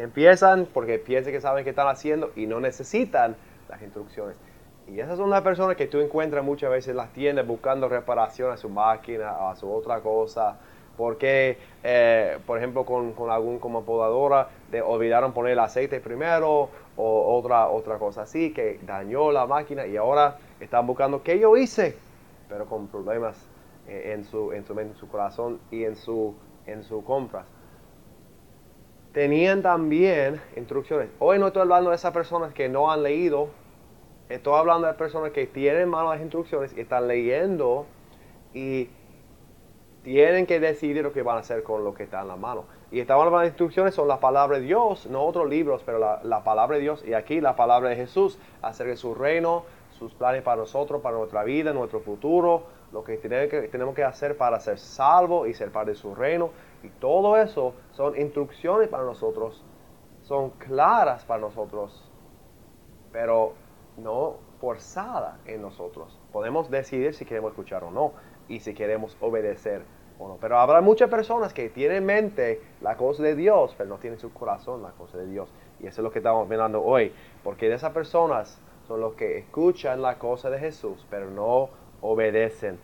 Empiezan 0.00 0.66
porque 0.72 0.98
piensan 0.98 1.32
que 1.32 1.40
saben 1.40 1.64
qué 1.64 1.70
están 1.70 1.88
haciendo 1.88 2.32
y 2.34 2.46
no 2.46 2.58
necesitan 2.60 3.36
las 3.68 3.82
instrucciones. 3.82 4.36
Y 4.88 4.98
esas 4.98 5.18
son 5.18 5.30
las 5.30 5.42
personas 5.42 5.76
que 5.76 5.86
tú 5.86 6.00
encuentras 6.00 6.42
muchas 6.42 6.70
veces 6.70 6.88
en 6.88 6.96
las 6.96 7.12
tiendas 7.12 7.46
buscando 7.46 7.88
reparación 7.88 8.50
a 8.50 8.56
su 8.56 8.68
máquina 8.68 9.36
o 9.38 9.48
a 9.50 9.56
su 9.56 9.70
otra 9.70 10.00
cosa 10.00 10.58
porque, 10.96 11.56
eh, 11.82 12.38
por 12.46 12.58
ejemplo, 12.58 12.84
con, 12.84 13.14
algún 13.30 13.58
como 13.58 13.84
podadora, 13.84 14.48
de, 14.70 14.82
olvidaron 14.82 15.32
poner 15.32 15.52
el 15.52 15.58
aceite 15.58 15.98
primero 15.98 16.68
o 16.96 17.38
otra, 17.38 17.68
otra 17.68 17.98
cosa 17.98 18.22
así 18.22 18.52
que 18.52 18.78
dañó 18.82 19.32
la 19.32 19.46
máquina 19.46 19.86
y 19.86 19.96
ahora 19.96 20.36
están 20.60 20.86
buscando 20.86 21.22
qué 21.22 21.38
yo 21.38 21.56
hice, 21.56 21.96
pero 22.50 22.66
con 22.66 22.88
problemas 22.88 23.48
eh, 23.88 24.12
en, 24.14 24.24
su, 24.24 24.52
en 24.52 24.66
su 24.66 24.74
mente, 24.74 24.92
en 24.92 24.98
su 24.98 25.08
corazón 25.08 25.58
y 25.70 25.84
en 25.84 25.96
su, 25.96 26.34
en 26.66 26.84
sus 26.84 27.02
compras. 27.04 27.46
Tenían 29.12 29.62
también 29.62 30.40
instrucciones. 30.56 31.08
Hoy 31.18 31.38
no 31.38 31.48
estoy 31.48 31.62
hablando 31.62 31.90
de 31.90 31.96
esas 31.96 32.12
personas 32.12 32.54
que 32.54 32.68
no 32.68 32.92
han 32.92 33.02
leído, 33.02 33.48
estoy 34.28 34.54
hablando 34.54 34.86
de 34.86 34.94
personas 34.94 35.32
que 35.32 35.46
tienen 35.46 35.88
malas 35.88 36.20
instrucciones 36.20 36.72
y 36.76 36.80
están 36.80 37.08
leyendo 37.08 37.86
y 38.54 38.88
tienen 40.04 40.46
que 40.46 40.60
decidir 40.60 41.02
lo 41.02 41.12
que 41.12 41.22
van 41.22 41.38
a 41.38 41.40
hacer 41.40 41.64
con 41.64 41.82
lo 41.82 41.92
que 41.92 42.04
está 42.04 42.20
en 42.20 42.28
la 42.28 42.36
mano. 42.36 42.64
Y 42.92 43.00
estas 43.00 43.32
las 43.32 43.46
instrucciones 43.46 43.94
son 43.94 44.06
la 44.06 44.20
palabra 44.20 44.58
de 44.58 44.64
Dios, 44.64 45.06
no 45.06 45.22
otros 45.24 45.48
libros, 45.48 45.82
pero 45.84 45.98
la, 45.98 46.44
palabra 46.44 46.76
de 46.76 46.82
Dios 46.82 47.04
y 47.04 47.12
aquí 47.12 47.40
la 47.40 47.56
palabra 47.56 47.90
de 47.90 47.96
Jesús 47.96 48.38
acerca 48.62 48.90
de 48.90 48.96
su 48.96 49.14
reino, 49.14 49.64
sus 49.98 50.14
planes 50.14 50.42
para 50.42 50.56
nosotros, 50.56 51.02
para 51.02 51.16
nuestra 51.16 51.42
vida, 51.42 51.72
nuestro 51.72 52.00
futuro, 52.00 52.62
lo 52.92 53.04
que 53.04 53.16
tenemos 53.16 53.48
que, 53.48 53.62
tenemos 53.68 53.94
que 53.94 54.04
hacer 54.04 54.36
para 54.36 54.58
ser 54.60 54.78
salvos 54.78 55.48
y 55.48 55.54
ser 55.54 55.70
parte 55.70 55.90
de 55.92 55.96
su 55.96 56.14
reino. 56.14 56.50
Y 56.82 56.88
todo 56.88 57.36
eso 57.36 57.74
son 57.92 58.18
instrucciones 58.18 58.88
para 58.88 59.04
nosotros, 59.04 59.62
son 60.22 60.50
claras 60.50 61.24
para 61.24 61.40
nosotros, 61.40 62.10
pero 63.12 63.54
no 63.96 64.36
forzadas 64.60 65.34
en 65.46 65.62
nosotros. 65.62 66.18
Podemos 66.32 66.70
decidir 66.70 67.14
si 67.14 67.24
queremos 67.24 67.52
escuchar 67.52 67.84
o 67.84 67.90
no 67.90 68.12
y 68.48 68.60
si 68.60 68.74
queremos 68.74 69.16
obedecer 69.20 69.82
o 70.18 70.28
no. 70.28 70.36
Pero 70.40 70.58
habrá 70.58 70.80
muchas 70.80 71.10
personas 71.10 71.52
que 71.52 71.68
tienen 71.70 71.98
en 71.98 72.06
mente 72.06 72.62
la 72.80 72.96
cosa 72.96 73.22
de 73.22 73.34
Dios, 73.34 73.74
pero 73.76 73.88
no 73.88 73.98
tienen 73.98 74.18
su 74.18 74.32
corazón 74.32 74.82
la 74.82 74.90
cosa 74.90 75.18
de 75.18 75.26
Dios. 75.26 75.52
Y 75.80 75.86
eso 75.86 76.00
es 76.00 76.04
lo 76.04 76.10
que 76.10 76.18
estamos 76.18 76.48
mirando 76.48 76.82
hoy. 76.82 77.12
Porque 77.42 77.72
esas 77.72 77.92
personas 77.92 78.60
son 78.86 79.00
los 79.00 79.14
que 79.14 79.38
escuchan 79.38 80.02
la 80.02 80.18
cosa 80.18 80.50
de 80.50 80.58
Jesús, 80.58 81.06
pero 81.10 81.30
no 81.30 81.70
obedecen. 82.02 82.78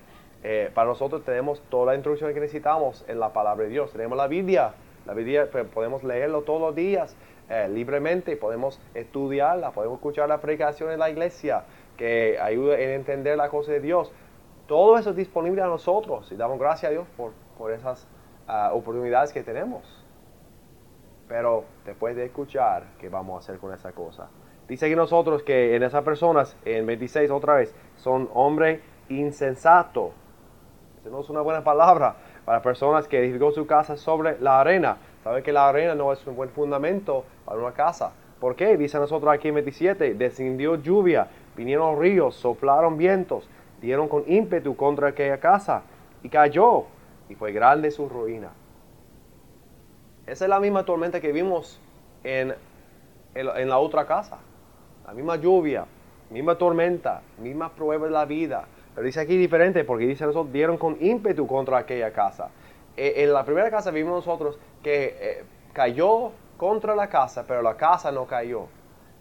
Eh, 0.48 0.70
para 0.72 0.86
nosotros 0.86 1.24
tenemos 1.24 1.60
toda 1.62 1.86
la 1.86 1.94
instrucción 1.96 2.32
que 2.32 2.38
necesitamos 2.38 3.04
en 3.08 3.18
la 3.18 3.32
palabra 3.32 3.64
de 3.64 3.70
Dios. 3.70 3.90
Tenemos 3.90 4.16
la 4.16 4.28
Biblia. 4.28 4.74
La 5.04 5.12
Biblia 5.12 5.48
pues, 5.50 5.66
podemos 5.66 6.04
leerlo 6.04 6.42
todos 6.42 6.60
los 6.60 6.72
días 6.72 7.16
eh, 7.48 7.68
libremente, 7.68 8.36
podemos 8.36 8.80
estudiarla, 8.94 9.72
podemos 9.72 9.96
escuchar 9.96 10.28
la 10.28 10.40
predicación 10.40 10.92
en 10.92 11.00
la 11.00 11.10
iglesia 11.10 11.64
que 11.96 12.38
ayuda 12.38 12.78
en 12.78 12.90
entender 12.90 13.36
la 13.36 13.48
cosa 13.48 13.72
de 13.72 13.80
Dios. 13.80 14.12
Todo 14.68 14.96
eso 14.96 15.10
es 15.10 15.16
disponible 15.16 15.62
a 15.62 15.66
nosotros 15.66 16.30
y 16.30 16.36
damos 16.36 16.60
gracias 16.60 16.90
a 16.90 16.92
Dios 16.92 17.08
por, 17.16 17.32
por 17.58 17.72
esas 17.72 18.06
ah, 18.46 18.70
oportunidades 18.72 19.32
que 19.32 19.42
tenemos. 19.42 20.06
Pero 21.26 21.64
después 21.84 22.14
de 22.14 22.24
escuchar, 22.24 22.84
¿qué 23.00 23.08
vamos 23.08 23.34
a 23.34 23.38
hacer 23.38 23.58
con 23.58 23.74
esa 23.74 23.90
cosa? 23.90 24.28
Dice 24.68 24.88
que 24.88 24.94
nosotros 24.94 25.42
que 25.42 25.74
en 25.74 25.82
esas 25.82 26.04
personas, 26.04 26.56
en 26.64 26.86
26 26.86 27.32
otra 27.32 27.56
vez, 27.56 27.74
son 27.96 28.30
hombre 28.32 28.80
insensato. 29.08 30.12
No 31.10 31.20
es 31.20 31.28
una 31.28 31.40
buena 31.40 31.62
palabra 31.62 32.16
para 32.44 32.62
personas 32.62 33.08
que 33.08 33.18
edificó 33.18 33.52
su 33.52 33.66
casa 33.66 33.96
sobre 33.96 34.38
la 34.40 34.60
arena. 34.60 34.96
Sabe 35.24 35.42
que 35.42 35.52
la 35.52 35.68
arena 35.68 35.94
no 35.94 36.12
es 36.12 36.26
un 36.26 36.36
buen 36.36 36.50
fundamento 36.50 37.24
para 37.44 37.58
una 37.58 37.72
casa. 37.72 38.12
¿Por 38.40 38.54
qué? 38.54 38.76
Dice 38.76 38.98
nosotros 38.98 39.32
aquí 39.32 39.48
en 39.48 39.54
27, 39.54 40.14
descendió 40.14 40.76
lluvia, 40.76 41.28
vinieron 41.56 42.00
ríos, 42.00 42.34
soplaron 42.36 42.98
vientos 42.98 43.48
dieron 43.80 44.08
con 44.08 44.24
ímpetu 44.26 44.76
contra 44.76 45.08
aquella 45.08 45.38
casa 45.38 45.82
y 46.22 46.28
cayó 46.28 46.84
y 47.28 47.34
fue 47.34 47.52
grande 47.52 47.90
su 47.90 48.08
ruina. 48.08 48.50
Esa 50.26 50.44
es 50.44 50.48
la 50.48 50.60
misma 50.60 50.84
tormenta 50.84 51.20
que 51.20 51.32
vimos 51.32 51.80
en, 52.24 52.54
en, 53.34 53.68
la 53.68 53.78
otra 53.78 54.06
casa. 54.06 54.38
La 55.06 55.14
misma 55.14 55.36
lluvia, 55.36 55.86
misma 56.30 56.58
tormenta, 56.58 57.22
misma 57.38 57.70
prueba 57.70 58.06
de 58.06 58.12
la 58.12 58.24
vida. 58.24 58.66
Pero 58.96 59.04
dice 59.04 59.20
aquí 59.20 59.36
diferente 59.36 59.84
porque 59.84 60.06
dice 60.06 60.24
nosotros 60.24 60.50
dieron 60.50 60.78
con 60.78 60.96
ímpetu 60.98 61.46
contra 61.46 61.76
aquella 61.76 62.14
casa. 62.14 62.48
E, 62.96 63.22
en 63.22 63.32
la 63.34 63.44
primera 63.44 63.70
casa 63.70 63.90
vimos 63.90 64.14
nosotros 64.14 64.58
que 64.82 65.16
eh, 65.20 65.44
cayó 65.74 66.32
contra 66.56 66.96
la 66.96 67.06
casa, 67.10 67.44
pero 67.46 67.60
la 67.60 67.76
casa 67.76 68.10
no 68.10 68.26
cayó. 68.26 68.68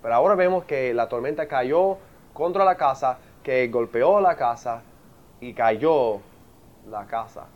Pero 0.01 0.13
ahora 0.13 0.35
vemos 0.35 0.63
que 0.63 0.93
la 0.93 1.09
tormenta 1.09 1.45
cayó 1.49 1.97
contra 2.31 2.63
la 2.63 2.77
casa, 2.77 3.17
que 3.43 3.67
golpeó 3.67 4.21
la 4.21 4.37
casa 4.37 4.81
y 5.41 5.53
cayó 5.53 6.21
la 6.89 7.05
casa. 7.05 7.47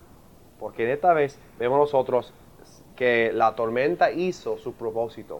Porque 0.59 0.83
en 0.83 0.89
esta 0.89 1.13
vez 1.13 1.39
vemos 1.57 1.79
nosotros 1.79 2.33
que 2.97 3.31
la 3.31 3.55
tormenta 3.55 4.11
hizo 4.11 4.57
su 4.57 4.73
propósito. 4.73 5.39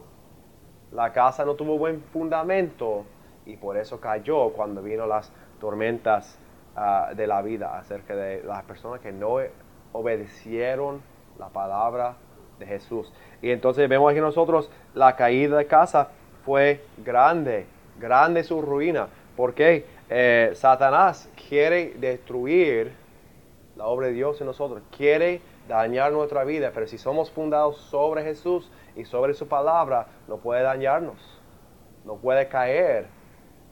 La 0.94 1.12
casa 1.12 1.44
no 1.44 1.56
tuvo 1.56 1.78
buen 1.78 2.02
fundamento 2.14 3.04
y 3.46 3.58
por 3.58 3.76
eso 3.76 4.00
cayó 4.00 4.54
cuando 4.54 4.82
vino 4.82 5.06
las 5.06 5.30
tormentas 5.60 6.40
ah, 6.76 7.12
de 7.16 7.28
la 7.28 7.42
vida 7.42 7.78
acerca 7.78 8.16
de 8.16 8.44
las 8.44 8.64
personas 8.64 9.00
que 9.02 9.12
no 9.12 9.38
obedecieron 9.92 11.02
la 11.38 11.50
palabra 11.50 12.16
de 12.60 12.66
Jesús. 12.66 13.12
Y 13.42 13.52
entonces 13.52 13.88
vemos 13.90 14.12
aquí 14.12 14.20
nosotros 14.20 14.70
la 14.94 15.16
caída 15.16 15.58
de 15.58 15.66
casa 15.66 16.10
fue 16.46 16.84
grande, 16.98 17.66
grande 18.00 18.44
su 18.44 18.62
ruina, 18.62 19.08
porque 19.36 19.86
eh, 20.10 20.52
Satanás 20.56 21.30
quiere 21.48 21.94
destruir 21.98 22.94
la 23.76 23.86
obra 23.86 24.08
de 24.08 24.14
Dios 24.14 24.40
en 24.42 24.48
nosotros, 24.48 24.82
quiere 24.96 25.42
dañar 25.68 26.12
nuestra 26.12 26.44
vida, 26.44 26.72
pero 26.74 26.88
si 26.88 26.98
somos 26.98 27.32
fundados 27.32 27.78
sobre 27.78 28.24
Jesús 28.24 28.70
y 28.96 29.06
sobre 29.06 29.34
su 29.34 29.48
palabra, 29.48 30.08
no 30.28 30.38
puede 30.38 30.64
dañarnos, 30.64 31.40
no 32.04 32.16
puede 32.16 32.48
caer 32.50 33.08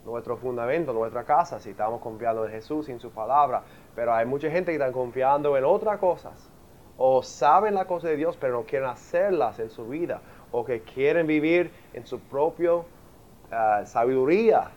nuestro 0.08 0.38
fundamento, 0.38 0.93
nuestra 0.93 1.24
casa, 1.24 1.60
si 1.60 1.72
estamos 1.72 2.02
confiando 2.02 2.46
en 2.46 2.52
Jesús 2.52 2.88
y 2.88 2.93
en 2.93 3.00
su 3.00 3.12
palabra. 3.12 3.63
Pero 3.93 4.13
hay 4.13 4.26
mucha 4.26 4.50
gente 4.50 4.72
que 4.72 4.78
está 4.78 4.91
confiando 4.91 5.58
en 5.58 5.65
otras 5.65 6.00
cosas, 6.00 6.50
o 6.98 7.22
saben 7.22 7.76
la 7.76 7.86
cosa 7.86 8.08
de 8.08 8.15
Dios, 8.15 8.38
pero 8.38 8.54
no 8.54 8.63
quieren 8.63 8.89
hacerlas 8.89 9.60
en 9.60 9.70
su 9.70 9.88
vida, 9.88 10.22
o 10.52 10.63
que 10.63 10.82
quieren 10.82 11.28
vivir 11.28 11.72
en 11.93 12.08
su 12.08 12.20
propia 12.20 12.72
ah, 13.52 13.84
sabiduría. 13.86 14.72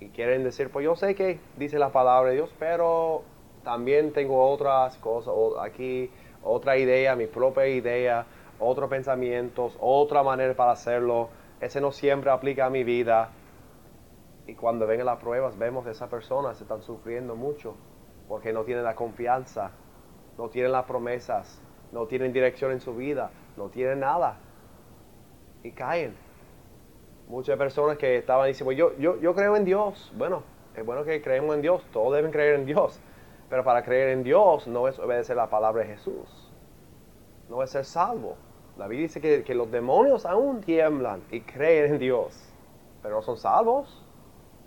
Y 0.00 0.08
quieren 0.10 0.44
decir, 0.44 0.70
pues 0.70 0.84
yo 0.84 0.94
sé 0.94 1.16
que 1.16 1.40
dice 1.56 1.78
la 1.78 1.90
palabra 1.90 2.30
de 2.30 2.36
Dios, 2.36 2.54
pero 2.58 3.22
también 3.64 4.12
tengo 4.12 4.48
otras 4.48 4.96
cosas, 4.98 5.34
aquí 5.60 6.08
otra 6.42 6.78
idea, 6.78 7.16
mi 7.16 7.26
propia 7.26 7.66
idea, 7.66 8.24
otros 8.60 8.88
pensamientos, 8.88 9.76
otra 9.80 10.22
manera 10.22 10.54
para 10.54 10.70
hacerlo. 10.70 11.30
Ese 11.60 11.80
no 11.80 11.90
siempre 11.90 12.30
aplica 12.30 12.66
a 12.66 12.70
mi 12.70 12.84
vida. 12.84 13.30
Y 14.48 14.54
cuando 14.54 14.86
vengan 14.86 15.04
las 15.04 15.18
pruebas, 15.18 15.58
vemos 15.58 15.84
que 15.84 15.90
esas 15.90 16.08
personas 16.08 16.58
están 16.58 16.80
sufriendo 16.80 17.36
mucho 17.36 17.76
porque 18.26 18.50
no 18.50 18.64
tienen 18.64 18.82
la 18.82 18.94
confianza, 18.96 19.72
no 20.38 20.48
tienen 20.48 20.72
las 20.72 20.86
promesas, 20.86 21.60
no 21.92 22.06
tienen 22.06 22.32
dirección 22.32 22.72
en 22.72 22.80
su 22.80 22.96
vida, 22.96 23.30
no 23.58 23.68
tienen 23.68 24.00
nada. 24.00 24.38
Y 25.62 25.72
caen. 25.72 26.16
Muchas 27.28 27.58
personas 27.58 27.98
que 27.98 28.16
estaban 28.16 28.46
diciendo, 28.46 28.72
yo, 28.72 28.96
yo, 28.96 29.20
yo 29.20 29.34
creo 29.34 29.54
en 29.54 29.66
Dios. 29.66 30.10
Bueno, 30.16 30.42
es 30.74 30.84
bueno 30.84 31.04
que 31.04 31.20
creemos 31.20 31.54
en 31.54 31.60
Dios, 31.60 31.84
todos 31.92 32.16
deben 32.16 32.30
creer 32.30 32.54
en 32.54 32.64
Dios. 32.64 32.98
Pero 33.50 33.62
para 33.64 33.82
creer 33.82 34.08
en 34.08 34.24
Dios 34.24 34.66
no 34.66 34.88
es 34.88 34.98
obedecer 34.98 35.36
la 35.36 35.50
palabra 35.50 35.82
de 35.82 35.88
Jesús. 35.88 36.50
No 37.50 37.62
es 37.62 37.68
ser 37.68 37.84
salvo. 37.84 38.36
La 38.78 38.88
Biblia 38.88 39.08
dice 39.08 39.20
que, 39.20 39.54
los 39.54 39.70
demonios 39.70 40.24
aún 40.24 40.62
tiemblan 40.62 41.22
y 41.30 41.42
creen 41.42 41.94
en 41.94 41.98
Dios, 41.98 42.34
pero 43.02 43.16
no 43.16 43.22
son 43.22 43.36
salvos. 43.36 44.07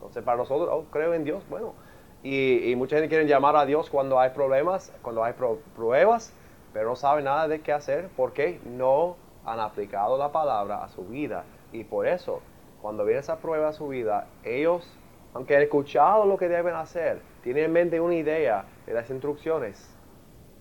Entonces 0.02 0.24
para 0.24 0.38
nosotros, 0.38 0.68
oh, 0.72 0.86
creo 0.90 1.14
en 1.14 1.24
Dios, 1.24 1.44
bueno. 1.48 1.76
Y, 2.24 2.74
mucha 2.76 2.96
gente 2.96 3.08
quiere 3.08 3.28
llamar 3.28 3.56
a 3.56 3.66
Dios 3.66 3.90
cuando 3.90 4.20
hay 4.20 4.32
problemas, 4.32 4.92
cuando 5.04 5.24
hay 5.24 5.34
pruebas, 5.76 6.34
pero 6.74 6.90
no 6.90 6.96
sabe 6.96 7.22
nada 7.22 7.48
de 7.48 7.62
qué 7.62 7.72
hacer 7.72 8.10
porque 8.18 8.60
no 8.66 9.16
han 9.46 9.60
aplicado 9.60 10.18
la 10.18 10.32
palabra 10.32 10.84
a 10.84 10.90
su 10.90 11.04
vida. 11.06 11.46
Y 11.72 11.84
por 11.84 12.08
eso, 12.08 12.42
cuando 12.82 13.06
viene 13.06 13.20
esa 13.20 13.38
prueba 13.38 13.70
a 13.70 13.74
su 13.74 13.88
vida, 13.90 14.28
ellos, 14.44 14.92
aunque 15.36 15.56
han 15.56 15.62
escuchado 15.62 16.26
lo 16.26 16.38
que 16.38 16.48
deben 16.48 16.76
hacer, 16.76 17.22
tienen 17.44 17.66
en 17.66 17.72
mente 17.74 18.02
una 18.02 18.16
idea 18.16 18.66
de 18.88 18.94
las 18.94 19.10
instrucciones, 19.10 19.96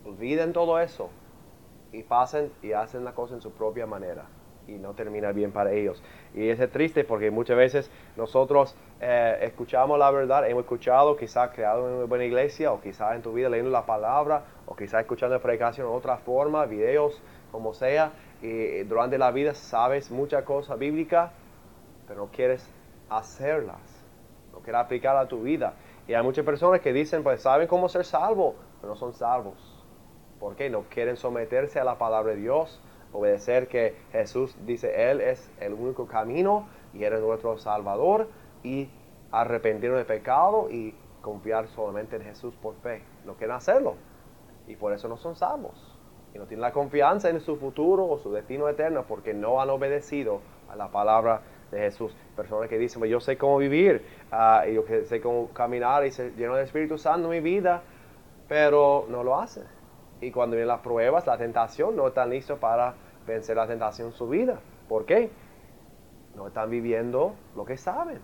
olviden 0.05 0.53
todo 0.53 0.81
eso 0.81 1.09
y 1.93 2.03
pasen 2.03 2.53
y 2.63 2.73
hacen 2.73 3.05
la 3.05 3.15
cosa 3.15 3.35
en 3.35 3.41
su 3.41 3.53
propia 3.53 3.87
manera 3.87 4.27
y 4.71 4.79
no 4.79 4.95
termina 4.95 5.33
bien 5.33 5.53
para 5.53 5.73
ellos. 5.73 6.03
Y 6.35 6.49
es 6.49 6.71
triste 6.71 7.05
porque 7.05 7.31
muchas 7.31 7.57
veces 7.57 7.91
nosotros 8.17 8.77
eh, 9.01 9.39
escuchamos 9.43 9.99
la 9.99 10.11
verdad, 10.11 10.49
hemos 10.49 10.63
escuchado, 10.63 11.17
quizás 11.17 11.51
creado 11.51 11.89
en 11.89 11.95
una 11.95 12.05
buena 12.05 12.25
iglesia, 12.25 12.73
o 12.73 12.81
quizás 12.81 13.17
en 13.17 13.23
tu 13.23 13.33
vida 13.33 13.49
leyendo 13.49 13.71
la 13.71 13.87
palabra, 13.87 14.45
o 14.67 14.77
quizás 14.77 15.01
escuchando 15.01 15.41
predicación 15.41 15.89
de 15.89 15.93
otra 15.93 16.19
forma, 16.19 16.65
videos, 16.67 17.21
como 17.51 17.75
sea, 17.75 18.13
y 18.43 18.83
durante 18.85 19.19
la 19.19 19.31
vida 19.33 19.55
sabes 19.55 20.11
muchas 20.11 20.45
cosas 20.45 20.79
bíblicas, 20.79 21.33
pero 22.07 22.21
no 22.21 22.31
quieres 22.31 22.67
hacerlas, 23.09 23.81
no 24.53 24.61
quieres 24.61 24.81
aplicar 24.81 25.17
a 25.17 25.27
tu 25.27 25.43
vida. 25.43 25.75
Y 26.07 26.15
hay 26.15 26.23
muchas 26.23 26.45
personas 26.45 26.81
que 26.81 26.93
dicen, 26.93 27.23
pues 27.23 27.43
saben 27.43 27.67
cómo 27.67 27.89
ser 27.89 28.05
salvo, 28.05 28.55
pero 28.81 28.95
no 28.95 28.99
son 28.99 29.13
salvos. 29.13 29.77
¿Por 30.39 30.57
qué? 30.57 30.71
No 30.71 30.85
quieren 30.89 31.17
someterse 31.17 31.79
a 31.79 31.85
la 31.85 31.99
palabra 31.99 32.33
de 32.33 32.39
Dios, 32.39 32.81
obedecer 33.13 33.69
que 33.69 33.95
Jesús 34.13 34.57
dice, 34.67 35.11
Él 35.11 35.21
es 35.21 35.51
el 35.61 35.75
único 35.75 36.07
camino 36.07 36.69
y 36.93 37.05
Él 37.05 37.13
es 37.13 37.21
nuestro 37.21 37.59
Salvador 37.59 38.29
y 38.63 38.89
arrepentirnos 39.33 39.99
de 39.99 40.05
pecado 40.05 40.69
y 40.71 40.95
confiar 41.23 41.69
solamente 41.69 42.17
en 42.17 42.23
Jesús 42.23 42.55
por 42.57 42.75
fe. 42.77 43.03
No 43.25 43.35
quieren 43.35 43.57
hacerlo 43.57 43.95
y 44.67 44.77
por 44.77 44.93
eso 44.93 45.09
no 45.09 45.17
son 45.17 45.37
salvos. 45.37 45.97
Y 46.35 46.39
no 46.39 46.47
tienen 46.47 46.63
la 46.63 46.73
confianza 46.73 47.29
en 47.29 47.41
su 47.41 47.57
futuro 47.57 48.07
o 48.07 48.19
su 48.19 48.33
destino 48.33 48.69
eterno 48.69 49.05
porque 49.09 49.35
no 49.35 49.61
han 49.61 49.71
obedecido 49.71 50.41
a 50.71 50.77
la 50.77 50.89
palabra 50.89 51.43
de 51.71 51.79
Jesús. 51.79 52.15
Personas 52.37 52.69
que 52.69 52.79
dicen, 52.79 53.03
yo 53.05 53.21
sé 53.21 53.37
cómo 53.37 53.59
vivir, 53.59 54.05
uh, 54.33 54.69
y 54.69 54.75
yo 54.75 54.85
sé 55.05 55.21
cómo 55.21 55.49
caminar 55.49 56.07
y 56.07 56.13
ser 56.13 56.35
lleno 56.37 56.55
del 56.55 56.65
Espíritu 56.65 56.99
Santo 56.99 57.33
en 57.33 57.43
mi 57.43 57.51
vida, 57.51 57.83
pero 58.49 59.07
no 59.09 59.25
lo 59.25 59.41
hacen. 59.41 59.65
Y 60.21 60.31
cuando 60.31 60.57
vienen 60.57 60.69
las 60.69 60.81
pruebas, 60.81 61.27
la 61.27 61.39
tentación, 61.39 61.97
no 61.97 62.09
están 62.09 62.31
listos 62.31 62.59
para 62.59 62.95
vencer 63.27 63.57
la 63.57 63.67
tentación 63.67 64.09
en 64.09 64.15
su 64.15 64.29
vida. 64.29 64.61
¿Por 64.89 65.07
qué? 65.07 65.31
No 66.37 66.49
están 66.49 66.71
viviendo 66.71 67.35
lo 67.57 67.65
que 67.65 67.77
saben. 67.77 68.21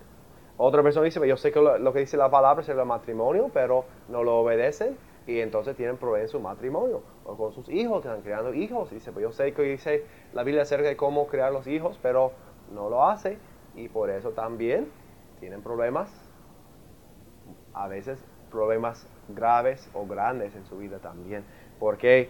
Otra 0.57 0.81
persona 0.81 1.05
dice, 1.05 1.25
yo 1.27 1.37
sé 1.37 1.51
que 1.51 1.61
lo, 1.61 1.93
que 1.93 1.99
dice 1.99 2.17
la 2.17 2.31
palabra 2.31 2.61
es 2.63 2.69
el 2.69 2.83
matrimonio, 2.83 3.51
pero 3.53 3.85
no 4.09 4.23
lo 4.23 4.39
obedecen 4.39 4.97
y 5.27 5.39
entonces 5.39 5.75
tienen 5.75 5.97
problemas 5.97 6.29
en 6.29 6.31
su 6.31 6.39
matrimonio 6.39 7.01
o 7.25 7.35
con 7.37 7.51
sus 7.51 7.69
hijos, 7.69 8.03
están 8.03 8.21
creando 8.21 8.53
hijos. 8.53 8.89
Dice, 8.89 9.11
pues 9.11 9.23
yo 9.23 9.31
sé 9.31 9.53
que 9.53 9.61
dice 9.61 10.05
la 10.33 10.43
Biblia 10.43 10.63
acerca 10.63 10.87
de 10.87 10.97
cómo 10.97 11.27
crear 11.27 11.51
los 11.51 11.67
hijos, 11.67 11.99
pero 12.01 12.31
no 12.73 12.89
lo 12.89 13.07
hace 13.07 13.37
y 13.75 13.87
por 13.89 14.09
eso 14.09 14.31
también 14.31 14.89
tienen 15.39 15.61
problemas, 15.61 16.09
a 17.73 17.87
veces 17.87 18.19
problemas 18.49 19.07
graves 19.29 19.89
o 19.93 20.07
grandes 20.07 20.55
en 20.55 20.65
su 20.65 20.77
vida 20.77 20.97
también, 20.97 21.43
porque 21.79 22.29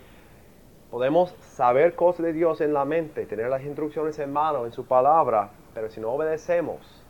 podemos 0.91 1.31
saber 1.41 1.95
cosas 1.95 2.25
de 2.25 2.33
Dios 2.33 2.61
en 2.61 2.73
la 2.73 2.85
mente, 2.85 3.25
tener 3.25 3.49
las 3.49 3.63
instrucciones 3.63 4.17
en 4.19 4.31
mano, 4.31 4.65
en 4.65 4.71
su 4.71 4.85
palabra, 4.85 5.51
pero 5.73 5.89
si 5.89 5.99
no 5.99 6.11
obedecemos, 6.11 7.03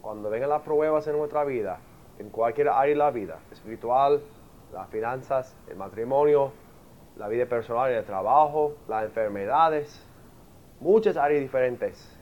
cuando 0.00 0.30
vengan 0.30 0.50
las 0.50 0.62
pruebas 0.62 1.06
en 1.06 1.16
nuestra 1.16 1.44
vida, 1.44 1.78
en 2.18 2.30
cualquier 2.30 2.68
área 2.68 2.90
de 2.90 2.96
la 2.96 3.10
vida, 3.10 3.38
espiritual, 3.50 4.22
las 4.72 4.88
finanzas, 4.88 5.56
el 5.68 5.76
matrimonio, 5.76 6.52
la 7.16 7.28
vida 7.28 7.46
personal 7.46 7.90
el 7.90 8.04
trabajo, 8.04 8.74
las 8.88 9.04
enfermedades, 9.04 10.06
muchas 10.80 11.16
áreas 11.16 11.40
diferentes, 11.40 12.16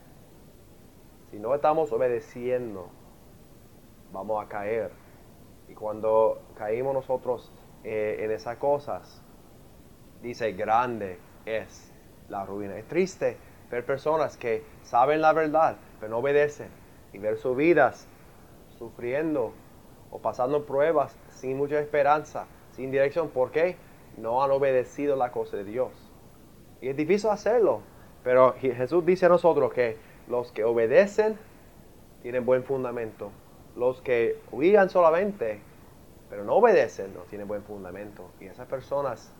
si 1.34 1.40
no 1.40 1.52
estamos 1.52 1.90
obedeciendo, 1.90 2.90
vamos 4.12 4.40
a 4.40 4.48
caer. 4.48 4.92
Y 5.68 5.74
cuando 5.74 6.42
caímos 6.56 6.94
nosotros 6.94 7.50
eh, 7.82 8.18
en 8.20 8.30
esas 8.30 8.56
cosas, 8.58 9.23
dice, 10.28 10.52
grande 10.52 11.18
es 11.46 11.92
la 12.28 12.44
ruina. 12.44 12.76
Es 12.76 12.86
triste 12.86 13.36
ver 13.70 13.84
personas 13.84 14.36
que 14.36 14.64
saben 14.82 15.20
la 15.20 15.32
verdad, 15.32 15.76
pero 16.00 16.10
no 16.10 16.18
obedecen. 16.18 16.68
Y 17.12 17.18
ver 17.18 17.36
sus 17.36 17.56
vidas 17.56 18.08
sufriendo 18.78 19.52
o 20.10 20.18
pasando 20.18 20.64
pruebas 20.64 21.16
sin 21.28 21.56
mucha 21.56 21.78
esperanza, 21.78 22.46
sin 22.72 22.90
dirección. 22.90 23.28
¿Por 23.28 23.50
qué? 23.52 23.76
No 24.16 24.42
han 24.42 24.50
obedecido 24.50 25.16
la 25.16 25.30
cosa 25.30 25.56
de 25.56 25.64
Dios. 25.64 25.92
Y 26.80 26.88
es 26.88 26.96
difícil 26.96 27.30
hacerlo. 27.30 27.80
Pero 28.22 28.54
Jesús 28.54 29.04
dice 29.04 29.26
a 29.26 29.28
nosotros 29.28 29.72
que 29.72 29.96
los 30.28 30.50
que 30.50 30.64
obedecen 30.64 31.38
tienen 32.22 32.44
buen 32.44 32.64
fundamento. 32.64 33.30
Los 33.76 34.00
que 34.00 34.40
huían 34.50 34.88
solamente 34.88 35.60
pero 36.34 36.44
no 36.44 36.54
obedecen, 36.54 37.14
no 37.14 37.20
tienen 37.20 37.46
buen 37.46 37.62
fundamento. 37.62 38.28
Y 38.40 38.46
esas 38.46 38.66
personas 38.66 39.32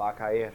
va 0.00 0.10
a 0.10 0.14
caer, 0.14 0.52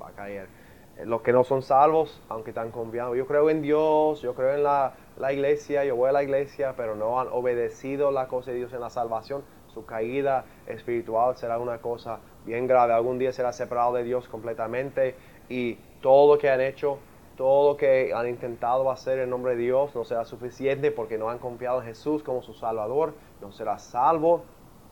va 0.00 0.08
a 0.08 0.12
caer. 0.12 0.48
Eh, 0.96 1.06
los 1.06 1.22
que 1.22 1.32
no 1.32 1.44
son 1.44 1.62
salvos, 1.62 2.20
aunque 2.28 2.50
están 2.50 2.70
confiados, 2.70 3.16
yo 3.16 3.26
creo 3.26 3.50
en 3.50 3.62
Dios, 3.62 4.20
yo 4.20 4.34
creo 4.34 4.54
en 4.54 4.62
la, 4.62 4.94
la 5.16 5.32
iglesia, 5.32 5.84
yo 5.84 5.96
voy 5.96 6.08
a 6.08 6.12
la 6.12 6.22
iglesia, 6.22 6.74
pero 6.76 6.94
no 6.96 7.20
han 7.20 7.28
obedecido 7.28 8.10
la 8.10 8.28
cosa 8.28 8.50
de 8.50 8.58
Dios 8.58 8.72
en 8.72 8.80
la 8.80 8.90
salvación, 8.90 9.42
su 9.68 9.84
caída 9.84 10.44
espiritual 10.66 11.36
será 11.36 11.58
una 11.58 11.78
cosa 11.78 12.18
bien 12.44 12.66
grave. 12.66 12.92
Algún 12.92 13.18
día 13.18 13.32
será 13.32 13.52
separado 13.52 13.94
de 13.94 14.02
Dios 14.02 14.28
completamente 14.28 15.14
y 15.48 15.74
todo 16.00 16.34
lo 16.34 16.40
que 16.40 16.50
han 16.50 16.60
hecho, 16.60 16.98
todo 17.36 17.72
lo 17.72 17.76
que 17.76 18.12
han 18.12 18.28
intentado 18.28 18.90
hacer 18.90 19.20
en 19.20 19.30
nombre 19.30 19.54
de 19.54 19.62
Dios 19.62 19.94
no 19.94 20.04
será 20.04 20.24
suficiente 20.24 20.90
porque 20.90 21.18
no 21.18 21.30
han 21.30 21.38
confiado 21.38 21.80
en 21.80 21.86
Jesús 21.86 22.22
como 22.22 22.42
su 22.42 22.54
Salvador, 22.54 23.14
no 23.40 23.52
será 23.52 23.78
salvo 23.78 24.42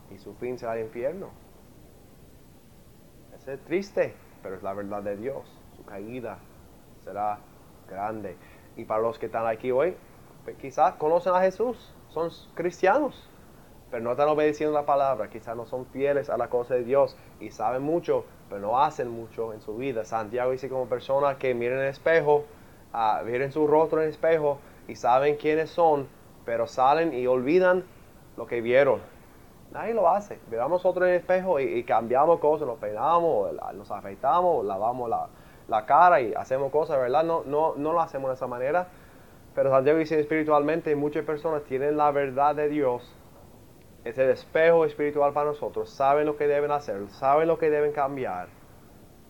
y 0.09 0.19
su 0.19 0.33
fin 0.35 0.57
será 0.57 0.77
el 0.77 0.85
infierno. 0.85 1.46
Es 3.47 3.61
triste, 3.61 4.13
pero 4.43 4.55
es 4.55 4.63
la 4.63 4.73
verdad 4.73 5.01
de 5.01 5.15
Dios. 5.15 5.47
Su 5.77 5.85
caída 5.85 6.37
será 7.05 7.39
grande. 7.89 8.35
Y 8.75 8.83
para 8.83 9.01
los 9.01 9.17
que 9.17 9.27
están 9.27 9.47
aquí 9.47 9.71
hoy, 9.71 9.95
pues 10.43 10.57
quizás 10.57 10.95
conocen 10.95 11.33
a 11.33 11.39
Jesús, 11.39 11.93
son 12.09 12.29
cristianos, 12.55 13.29
pero 13.89 14.03
no 14.03 14.11
están 14.11 14.27
obedeciendo 14.27 14.73
la 14.73 14.85
palabra, 14.85 15.29
quizás 15.29 15.55
no 15.55 15.65
son 15.65 15.85
fieles 15.85 16.29
a 16.29 16.37
la 16.37 16.49
cosa 16.49 16.75
de 16.75 16.83
Dios 16.83 17.15
y 17.39 17.51
saben 17.51 17.83
mucho, 17.83 18.25
pero 18.49 18.59
no 18.59 18.81
hacen 18.81 19.07
mucho 19.09 19.53
en 19.53 19.61
su 19.61 19.77
vida. 19.77 20.03
Santiago 20.03 20.51
dice 20.51 20.67
como 20.67 20.87
personas 20.87 21.37
que 21.37 21.53
miren 21.53 21.79
el 21.79 21.87
espejo, 21.87 22.43
uh, 22.93 23.23
miren 23.25 23.53
su 23.53 23.65
rostro 23.65 23.99
en 24.01 24.07
el 24.07 24.11
espejo 24.11 24.59
y 24.89 24.95
saben 24.97 25.37
quiénes 25.37 25.69
son, 25.69 26.09
pero 26.43 26.67
salen 26.67 27.13
y 27.13 27.25
olvidan 27.27 27.85
lo 28.35 28.45
que 28.45 28.59
vieron. 28.59 28.99
Nadie 29.77 29.93
lo 29.93 30.09
hace. 30.09 30.39
Miramos 30.49 30.83
nosotros 30.83 31.05
en 31.05 31.13
el 31.13 31.19
espejo 31.19 31.59
y, 31.59 31.83
cambiamos 31.83 32.39
cosas, 32.39 32.67
nos 32.67 32.79
peinamos, 32.79 33.53
nos 33.75 33.91
afeitamos, 33.91 34.65
lavamos 34.65 35.07
la, 35.07 35.27
la, 35.67 35.85
cara 35.85 36.19
y 36.19 36.33
hacemos 36.33 36.71
cosas, 36.71 36.97
¿verdad? 36.97 37.23
No, 37.23 37.43
no, 37.45 37.75
no 37.75 37.93
lo 37.93 38.01
hacemos 38.01 38.31
de 38.31 38.33
esa 38.33 38.47
manera. 38.47 38.87
Pero 39.53 39.69
Santiago 39.69 39.99
dice 39.99 40.19
espiritualmente, 40.19 40.95
muchas 40.95 41.23
personas 41.25 41.61
tienen 41.65 41.95
la 41.95 42.09
verdad 42.09 42.55
de 42.55 42.69
Dios 42.69 43.15
es 44.03 44.17
el 44.17 44.31
espejo 44.31 44.83
espiritual 44.83 45.31
para 45.31 45.49
nosotros, 45.49 45.91
saben 45.91 46.25
lo 46.25 46.37
que 46.37 46.47
deben 46.47 46.71
hacer, 46.71 47.07
saben 47.09 47.47
lo 47.47 47.59
que 47.59 47.69
deben 47.69 47.91
cambiar 47.91 48.47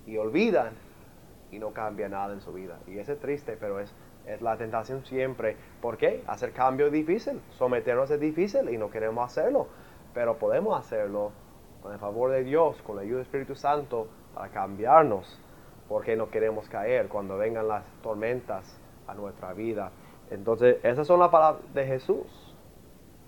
y 0.06 0.16
olvidan 0.16 0.76
y 1.52 1.60
no 1.60 1.74
cambia 1.74 2.08
nada 2.08 2.34
en 2.34 2.40
su 2.40 2.54
vida. 2.54 2.80
Y 2.88 3.00
eso 3.00 3.12
es 3.12 3.20
triste, 3.20 3.58
pero 3.60 3.82
es, 3.82 3.94
es 4.26 4.42
la 4.42 4.56
tentación 4.56 5.04
siempre. 5.04 5.58
¿Por 5.82 5.98
qué? 5.98 6.24
Hacer 6.26 6.54
cambio 6.54 6.86
es 6.86 6.94
difícil, 6.94 7.42
someternos 7.50 8.10
es 8.12 8.20
difícil 8.22 8.70
y 8.70 8.78
no 8.78 8.90
queremos 8.90 9.26
hacerlo, 9.26 9.68
pero 10.17 10.39
podemos 10.39 10.75
hacerlo 10.75 11.32
con 11.80 11.93
el 11.93 11.99
favor 11.99 12.32
de 12.32 12.43
Dios, 12.43 12.82
con 12.82 12.95
la 12.95 13.03
ayuda 13.03 13.17
del 13.17 13.25
Espíritu 13.27 13.53
Santo 13.53 14.08
para 14.34 14.49
cambiarnos, 14.49 15.39
porque 15.88 16.15
no 16.15 16.32
queremos 16.32 16.67
caer 16.67 17.08
cuando 17.08 17.38
vengan 17.38 17.67
las 17.67 17.84
tormentas 18.01 18.80
a 19.06 19.13
nuestra 19.13 19.53
vida. 19.53 19.91
Entonces, 20.32 20.77
esas 20.82 21.06
son 21.06 21.19
las 21.19 21.30
palabras 21.30 21.62
de 21.71 21.86
Jesús, 21.86 22.56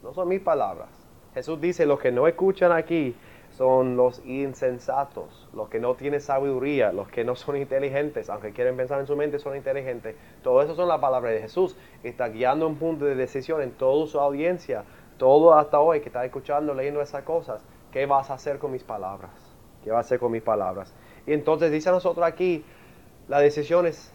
no 0.01 0.15
son 0.15 0.29
mis 0.29 0.41
palabras. 0.41 0.89
Jesús 1.35 1.61
dice, 1.61 1.85
los 1.85 1.99
que 1.99 2.11
no 2.11 2.27
escuchan 2.27 2.71
aquí 2.71 3.15
son 3.51 3.95
los 3.95 4.25
insensatos, 4.25 5.47
los 5.53 5.69
que 5.69 5.79
no 5.79 5.93
tienen 5.93 6.21
sabiduría, 6.21 6.91
los 6.91 7.07
que 7.09 7.23
no 7.23 7.35
son 7.35 7.55
inteligentes, 7.57 8.31
aunque 8.31 8.51
quieren 8.51 8.75
pensar 8.77 8.99
en 8.99 9.05
su 9.05 9.15
mente, 9.15 9.37
son 9.37 9.55
inteligentes. 9.55 10.15
Todo 10.41 10.63
eso 10.63 10.73
son 10.73 10.87
las 10.87 10.99
palabras 10.99 11.33
de 11.33 11.41
Jesús. 11.41 11.77
Está 12.03 12.29
guiando 12.29 12.67
un 12.67 12.77
punto 12.77 13.05
de 13.05 13.13
decisión 13.13 13.61
en 13.61 13.71
toda 13.71 14.07
su 14.07 14.19
audiencia, 14.19 14.85
todo 15.19 15.53
hasta 15.53 15.79
hoy 15.79 15.99
que 15.99 16.07
está 16.07 16.25
escuchando, 16.25 16.73
leyendo 16.73 17.01
esas 17.01 17.23
cosas. 17.23 17.61
¿Qué 17.91 18.07
vas 18.07 18.31
a 18.31 18.35
hacer 18.35 18.57
con 18.57 18.71
mis 18.71 18.83
palabras? 18.83 19.31
¿Qué 19.83 19.91
vas 19.91 19.97
a 19.97 20.01
hacer 20.01 20.19
con 20.19 20.31
mis 20.31 20.41
palabras? 20.41 20.95
Y 21.27 21.33
entonces 21.33 21.71
dice 21.71 21.89
a 21.89 21.91
nosotros 21.91 22.25
aquí, 22.25 22.65
la 23.27 23.39
decisión 23.39 23.85
es, 23.85 24.11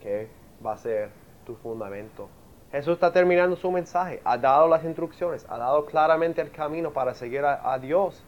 ¿qué 0.00 0.28
va 0.64 0.72
a 0.72 0.76
ser 0.76 1.10
tu 1.46 1.54
fundamento? 1.54 2.28
Jesús 2.72 2.94
está 2.94 3.12
terminando 3.12 3.56
su 3.56 3.70
mensaje, 3.70 4.20
ha 4.24 4.38
dado 4.38 4.68
las 4.68 4.84
instrucciones, 4.84 5.44
ha 5.48 5.58
dado 5.58 5.86
claramente 5.86 6.40
el 6.40 6.50
camino 6.50 6.92
para 6.92 7.14
seguir 7.14 7.44
a, 7.44 7.78
Dios 7.78 8.24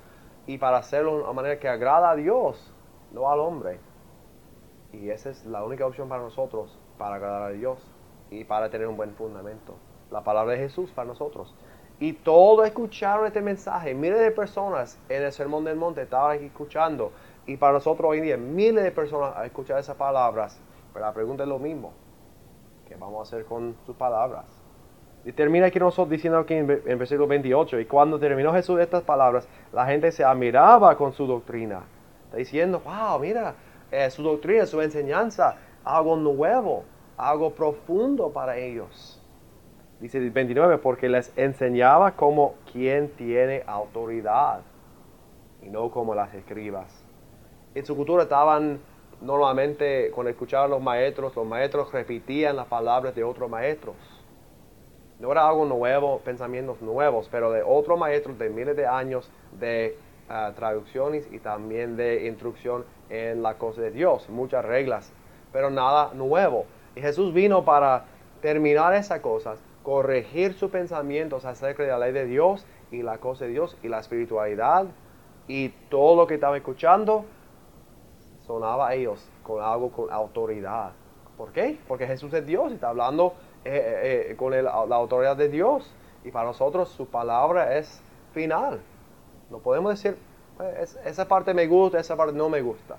y 0.46 0.58
para 0.58 0.78
hacerlo 0.78 1.16
de 1.16 1.22
una 1.22 1.32
manera 1.32 1.58
que 1.58 1.68
agrada 1.68 2.10
a 2.10 2.16
Dios, 2.16 2.72
no 3.12 3.30
al 3.30 3.38
hombre. 3.38 3.78
Y 4.92 5.10
esa 5.10 5.30
es 5.30 5.46
la 5.46 5.64
única 5.64 5.86
opción 5.86 6.08
para 6.08 6.22
nosotros, 6.22 6.78
para 6.98 7.16
agradar 7.16 7.42
a 7.42 7.50
Dios 7.50 7.78
y 8.30 8.44
para 8.44 8.68
tener 8.68 8.88
un 8.88 8.96
buen 8.96 9.14
fundamento. 9.14 9.76
La 10.12 10.22
palabra 10.22 10.52
de 10.52 10.58
Jesús 10.58 10.90
para 10.92 11.08
nosotros. 11.08 11.52
Y 11.98 12.12
todos 12.12 12.66
escucharon 12.66 13.26
este 13.26 13.40
mensaje. 13.40 13.94
Miles 13.94 14.20
de 14.20 14.30
personas 14.30 14.98
en 15.08 15.22
el 15.24 15.32
Sermón 15.32 15.64
del 15.64 15.76
Monte 15.76 16.02
estaban 16.02 16.36
aquí 16.36 16.46
escuchando. 16.46 17.10
Y 17.46 17.56
para 17.56 17.72
nosotros 17.72 18.08
hoy 18.08 18.18
en 18.18 18.24
día, 18.24 18.36
miles 18.36 18.84
de 18.84 18.92
personas 18.92 19.36
han 19.36 19.46
escuchado 19.46 19.80
esas 19.80 19.96
palabras. 19.96 20.60
Pero 20.92 21.04
la 21.04 21.12
pregunta 21.12 21.42
es 21.42 21.48
lo 21.48 21.58
mismo 21.58 21.92
vamos 22.98 23.20
a 23.20 23.22
hacer 23.22 23.46
con 23.46 23.76
sus 23.86 23.96
palabras. 23.96 24.44
Y 25.24 25.32
termina 25.32 25.66
aquí 25.66 25.78
nosotros 25.78 26.10
diciendo 26.10 26.40
aquí 26.40 26.54
en, 26.54 26.66
versículo 26.66 27.28
28, 27.28 27.80
y 27.80 27.86
cuando 27.86 28.18
terminó 28.18 28.52
Jesús 28.52 28.80
estas 28.80 29.02
palabras, 29.02 29.46
la 29.72 29.86
gente 29.86 30.10
se 30.10 30.24
admiraba 30.24 30.96
con 30.96 31.12
su 31.12 31.26
doctrina. 31.26 31.82
Está 32.24 32.38
diciendo, 32.38 32.82
wow, 32.84 33.20
mira, 33.20 33.54
eh, 33.90 34.10
su 34.10 34.22
doctrina, 34.22 34.66
su 34.66 34.80
enseñanza, 34.80 35.56
algo 35.84 36.16
nuevo, 36.16 36.84
algo 37.16 37.50
profundo 37.50 38.30
para 38.30 38.56
ellos. 38.56 39.21
Dice 40.02 40.18
el 40.18 40.32
29, 40.32 40.78
porque 40.78 41.08
les 41.08 41.32
enseñaba 41.36 42.16
como 42.16 42.56
quien 42.72 43.10
tiene 43.10 43.62
autoridad 43.68 44.62
y 45.62 45.68
no 45.68 45.92
como 45.92 46.12
las 46.12 46.34
escribas. 46.34 47.04
En 47.76 47.86
su 47.86 47.94
cultura 47.94 48.24
estaban 48.24 48.80
normalmente 49.20 50.10
cuando 50.12 50.30
escuchaban 50.30 50.70
los 50.70 50.82
maestros, 50.82 51.36
los 51.36 51.46
maestros 51.46 51.92
repetían 51.92 52.56
las 52.56 52.66
palabras 52.66 53.14
de 53.14 53.22
otros 53.22 53.48
maestros. 53.48 53.94
No 55.20 55.30
era 55.30 55.48
algo 55.48 55.66
nuevo, 55.66 56.18
pensamientos 56.18 56.82
nuevos, 56.82 57.28
pero 57.30 57.52
de 57.52 57.62
otros 57.62 57.96
maestros 57.96 58.36
de 58.40 58.50
miles 58.50 58.76
de 58.76 58.88
años 58.88 59.30
de 59.60 59.96
ah, 60.28 60.50
traducciones 60.56 61.28
y 61.30 61.38
también 61.38 61.96
de 61.96 62.26
instrucción 62.26 62.84
en 63.08 63.40
la 63.40 63.54
cosa 63.54 63.82
de 63.82 63.92
Dios, 63.92 64.28
muchas 64.28 64.64
reglas, 64.64 65.12
pero 65.52 65.70
nada 65.70 66.12
nuevo. 66.12 66.66
Y 66.96 67.00
Jesús 67.00 67.32
vino 67.32 67.64
para 67.64 68.06
terminar 68.40 68.94
esas 68.94 69.20
cosas, 69.20 69.60
corregir 69.82 70.54
sus 70.54 70.70
pensamientos 70.70 71.44
acerca 71.44 71.82
de 71.82 71.90
la 71.90 71.98
ley 71.98 72.12
de 72.12 72.26
Dios 72.26 72.66
y 72.90 73.02
la 73.02 73.18
cosa 73.18 73.44
de 73.44 73.50
Dios 73.50 73.76
y 73.82 73.88
la 73.88 73.98
espiritualidad 73.98 74.86
y 75.48 75.70
todo 75.90 76.16
lo 76.16 76.26
que 76.26 76.34
estaba 76.34 76.56
escuchando 76.56 77.24
sonaba 78.46 78.88
a 78.88 78.94
ellos 78.94 79.28
con 79.42 79.62
algo 79.62 79.90
con 79.90 80.12
autoridad. 80.12 80.92
¿Por 81.36 81.52
qué? 81.52 81.78
Porque 81.88 82.06
Jesús 82.06 82.32
es 82.34 82.46
Dios 82.46 82.70
y 82.70 82.74
está 82.74 82.90
hablando 82.90 83.34
eh, 83.64 83.70
eh, 83.74 84.26
eh, 84.30 84.36
con 84.36 84.52
la 84.52 84.70
autoridad 84.70 85.36
de 85.36 85.48
Dios. 85.48 85.94
Y 86.24 86.30
para 86.30 86.46
nosotros 86.46 86.88
su 86.90 87.06
palabra 87.06 87.76
es 87.76 88.02
final. 88.32 88.80
No 89.50 89.58
podemos 89.58 89.92
decir, 89.92 90.16
esa 91.04 91.26
parte 91.26 91.54
me 91.54 91.66
gusta, 91.66 91.98
esa 91.98 92.16
parte 92.16 92.34
no 92.34 92.48
me 92.48 92.60
gusta. 92.60 92.96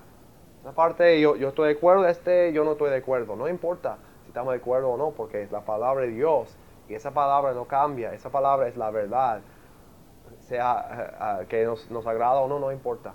Esa 0.61 0.73
parte 0.73 1.19
yo, 1.19 1.35
yo 1.35 1.49
estoy 1.49 1.69
de 1.69 1.77
acuerdo, 1.77 2.07
este 2.07 2.51
yo 2.53 2.63
no 2.63 2.73
estoy 2.73 2.89
de 2.89 2.97
acuerdo. 2.97 3.35
No 3.35 3.47
importa 3.47 3.97
si 4.23 4.29
estamos 4.29 4.53
de 4.53 4.59
acuerdo 4.59 4.89
o 4.89 4.97
no, 4.97 5.11
porque 5.11 5.43
es 5.43 5.51
la 5.51 5.61
palabra 5.61 6.05
de 6.05 6.11
Dios. 6.11 6.55
Y 6.89 6.95
esa 6.95 7.11
palabra 7.11 7.53
no 7.53 7.65
cambia, 7.65 8.13
esa 8.13 8.29
palabra 8.29 8.67
es 8.67 8.77
la 8.77 8.91
verdad. 8.91 9.41
Sea 10.39 11.45
que 11.47 11.65
nos, 11.65 11.89
nos 11.89 12.05
agrada 12.05 12.41
o 12.41 12.47
no, 12.47 12.59
no 12.59 12.71
importa. 12.71 13.13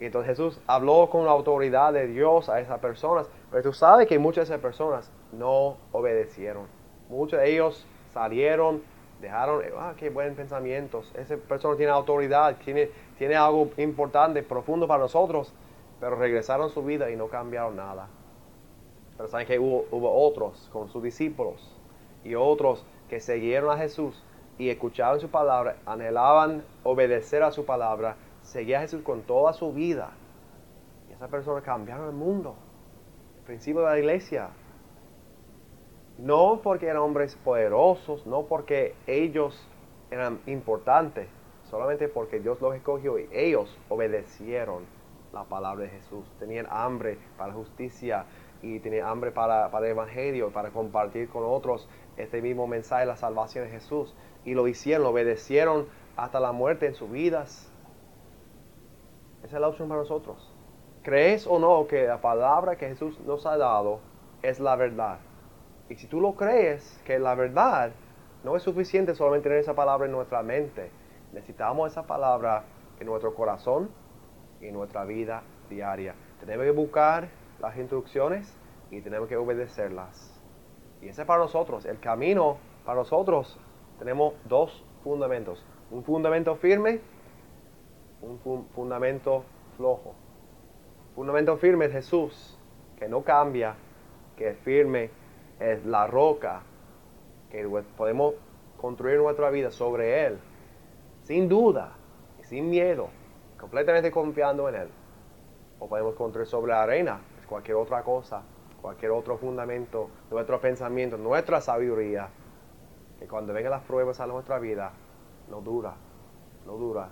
Y 0.00 0.06
entonces 0.06 0.36
Jesús 0.36 0.60
habló 0.66 1.08
con 1.08 1.24
la 1.24 1.30
autoridad 1.30 1.92
de 1.92 2.06
Dios 2.06 2.48
a 2.48 2.60
esas 2.60 2.78
personas, 2.80 3.28
pero 3.50 3.62
tú 3.62 3.72
sabes 3.72 4.06
que 4.06 4.18
muchas 4.18 4.48
de 4.48 4.54
esas 4.54 4.62
personas 4.62 5.10
no 5.32 5.76
obedecieron. 5.92 6.66
Muchos 7.08 7.40
de 7.40 7.52
ellos 7.52 7.86
salieron, 8.12 8.82
dejaron, 9.20 9.62
ah, 9.78 9.94
qué 9.96 10.10
buen 10.10 10.34
pensamientos. 10.34 11.12
Esa 11.14 11.36
persona 11.36 11.76
tiene 11.76 11.92
autoridad, 11.92 12.56
tiene, 12.64 12.90
tiene 13.16 13.36
algo 13.36 13.70
importante, 13.78 14.42
profundo 14.42 14.86
para 14.86 15.00
nosotros, 15.00 15.54
pero 16.00 16.16
regresaron 16.16 16.66
a 16.66 16.70
su 16.70 16.82
vida 16.82 17.10
y 17.10 17.16
no 17.16 17.28
cambiaron 17.28 17.76
nada. 17.76 18.08
Pero 19.16 19.28
saben 19.28 19.46
que 19.46 19.58
hubo, 19.58 19.86
hubo 19.92 20.12
otros 20.12 20.68
con 20.72 20.88
sus 20.88 21.02
discípulos 21.02 21.73
y 22.24 22.34
otros 22.34 22.84
que 23.08 23.20
siguieron 23.20 23.70
a 23.70 23.78
Jesús 23.78 24.22
y 24.58 24.70
escuchaban 24.70 25.20
su 25.20 25.28
palabra, 25.28 25.76
anhelaban 25.86 26.64
obedecer 26.82 27.42
a 27.42 27.52
su 27.52 27.64
palabra 27.64 28.16
seguía 28.44 28.78
a 28.78 28.82
Jesús 28.82 29.02
con 29.02 29.22
toda 29.22 29.52
su 29.52 29.72
vida. 29.72 30.12
Y 31.08 31.12
esa 31.12 31.28
persona 31.28 31.60
cambiaron 31.62 32.06
el 32.08 32.14
mundo. 32.14 32.54
El 33.38 33.44
principio 33.44 33.80
de 33.82 33.90
la 33.90 33.98
iglesia. 33.98 34.50
No 36.18 36.60
porque 36.62 36.86
eran 36.86 36.98
hombres 36.98 37.34
poderosos, 37.36 38.26
no 38.26 38.44
porque 38.44 38.94
ellos 39.06 39.68
eran 40.10 40.40
importantes, 40.46 41.28
solamente 41.68 42.08
porque 42.08 42.38
Dios 42.38 42.60
los 42.60 42.76
escogió 42.76 43.18
y 43.18 43.28
ellos 43.32 43.76
obedecieron 43.88 44.84
la 45.32 45.42
palabra 45.44 45.84
de 45.84 45.90
Jesús. 45.90 46.24
Tenían 46.38 46.68
hambre 46.70 47.18
para 47.36 47.52
justicia 47.52 48.26
y 48.62 48.78
tenían 48.78 49.08
hambre 49.08 49.32
para, 49.32 49.72
para 49.72 49.86
el 49.86 49.92
Evangelio, 49.92 50.52
para 50.52 50.70
compartir 50.70 51.28
con 51.28 51.42
otros 51.44 51.88
este 52.16 52.42
mismo 52.42 52.66
mensaje 52.66 53.06
la 53.06 53.16
salvación 53.16 53.64
de 53.64 53.70
Jesús. 53.70 54.14
Y 54.44 54.54
lo 54.54 54.68
hicieron, 54.68 55.04
lo 55.04 55.10
obedecieron 55.10 55.86
hasta 56.16 56.40
la 56.40 56.52
muerte 56.52 56.86
en 56.86 56.94
sus 56.94 57.10
vidas. 57.10 57.70
Esa 59.42 59.56
es 59.56 59.60
la 59.60 59.68
opción 59.68 59.88
para 59.88 60.00
nosotros. 60.00 60.52
¿Crees 61.02 61.46
o 61.46 61.58
no 61.58 61.86
que 61.86 62.06
la 62.06 62.20
palabra 62.20 62.76
que 62.76 62.88
Jesús 62.88 63.18
nos 63.20 63.44
ha 63.46 63.56
dado 63.56 64.00
es 64.42 64.58
la 64.58 64.76
verdad? 64.76 65.18
Y 65.88 65.96
si 65.96 66.06
tú 66.06 66.20
lo 66.20 66.34
crees 66.34 66.98
que 67.04 67.18
la 67.18 67.34
verdad, 67.34 67.92
no 68.42 68.56
es 68.56 68.62
suficiente 68.62 69.14
solamente 69.14 69.44
tener 69.44 69.58
esa 69.58 69.74
palabra 69.74 70.06
en 70.06 70.12
nuestra 70.12 70.42
mente. 70.42 70.90
Necesitamos 71.32 71.92
esa 71.92 72.06
palabra 72.06 72.64
en 73.00 73.06
nuestro 73.06 73.34
corazón 73.34 73.90
y 74.60 74.68
en 74.68 74.74
nuestra 74.74 75.04
vida 75.04 75.42
diaria. 75.68 76.14
Tenemos 76.40 76.64
que 76.64 76.70
buscar 76.70 77.28
las 77.60 77.76
instrucciones 77.76 78.56
y 78.90 79.00
tenemos 79.00 79.28
que 79.28 79.36
obedecerlas. 79.36 80.33
Y 81.04 81.08
ese 81.08 81.20
es 81.20 81.26
para 81.26 81.40
nosotros. 81.42 81.84
El 81.84 82.00
camino 82.00 82.56
para 82.86 83.00
nosotros 83.00 83.58
tenemos 83.98 84.32
dos 84.46 84.82
fundamentos. 85.02 85.62
Un 85.90 86.02
fundamento 86.02 86.56
firme, 86.56 87.00
un 88.22 88.38
fundamento 88.74 89.44
flojo. 89.76 90.14
Fundamento 91.14 91.58
firme 91.58 91.84
es 91.84 91.92
Jesús, 91.92 92.58
que 92.96 93.06
no 93.06 93.22
cambia, 93.22 93.76
que 94.34 94.48
es 94.48 94.58
firme, 94.60 95.10
es 95.60 95.84
la 95.84 96.06
roca, 96.06 96.62
que 97.50 97.68
podemos 97.98 98.34
construir 98.78 99.18
nuestra 99.18 99.50
vida 99.50 99.70
sobre 99.70 100.26
Él, 100.26 100.38
sin 101.22 101.50
duda 101.50 101.92
y 102.40 102.44
sin 102.44 102.70
miedo, 102.70 103.10
completamente 103.60 104.10
confiando 104.10 104.70
en 104.70 104.74
Él. 104.76 104.88
O 105.78 105.86
podemos 105.86 106.14
construir 106.14 106.48
sobre 106.48 106.72
la 106.72 106.82
arena, 106.82 107.20
cualquier 107.46 107.76
otra 107.76 108.02
cosa, 108.02 108.42
cualquier 108.84 109.12
otro 109.12 109.38
fundamento, 109.38 110.10
nuestro 110.30 110.60
pensamiento, 110.60 111.16
nuestra 111.16 111.62
sabiduría, 111.62 112.28
que 113.18 113.26
cuando 113.26 113.54
vengan 113.54 113.70
las 113.70 113.82
pruebas 113.84 114.20
a 114.20 114.26
nuestra 114.26 114.58
vida, 114.58 114.92
no 115.48 115.62
dura, 115.62 115.94
no 116.66 116.74
dura. 116.74 117.08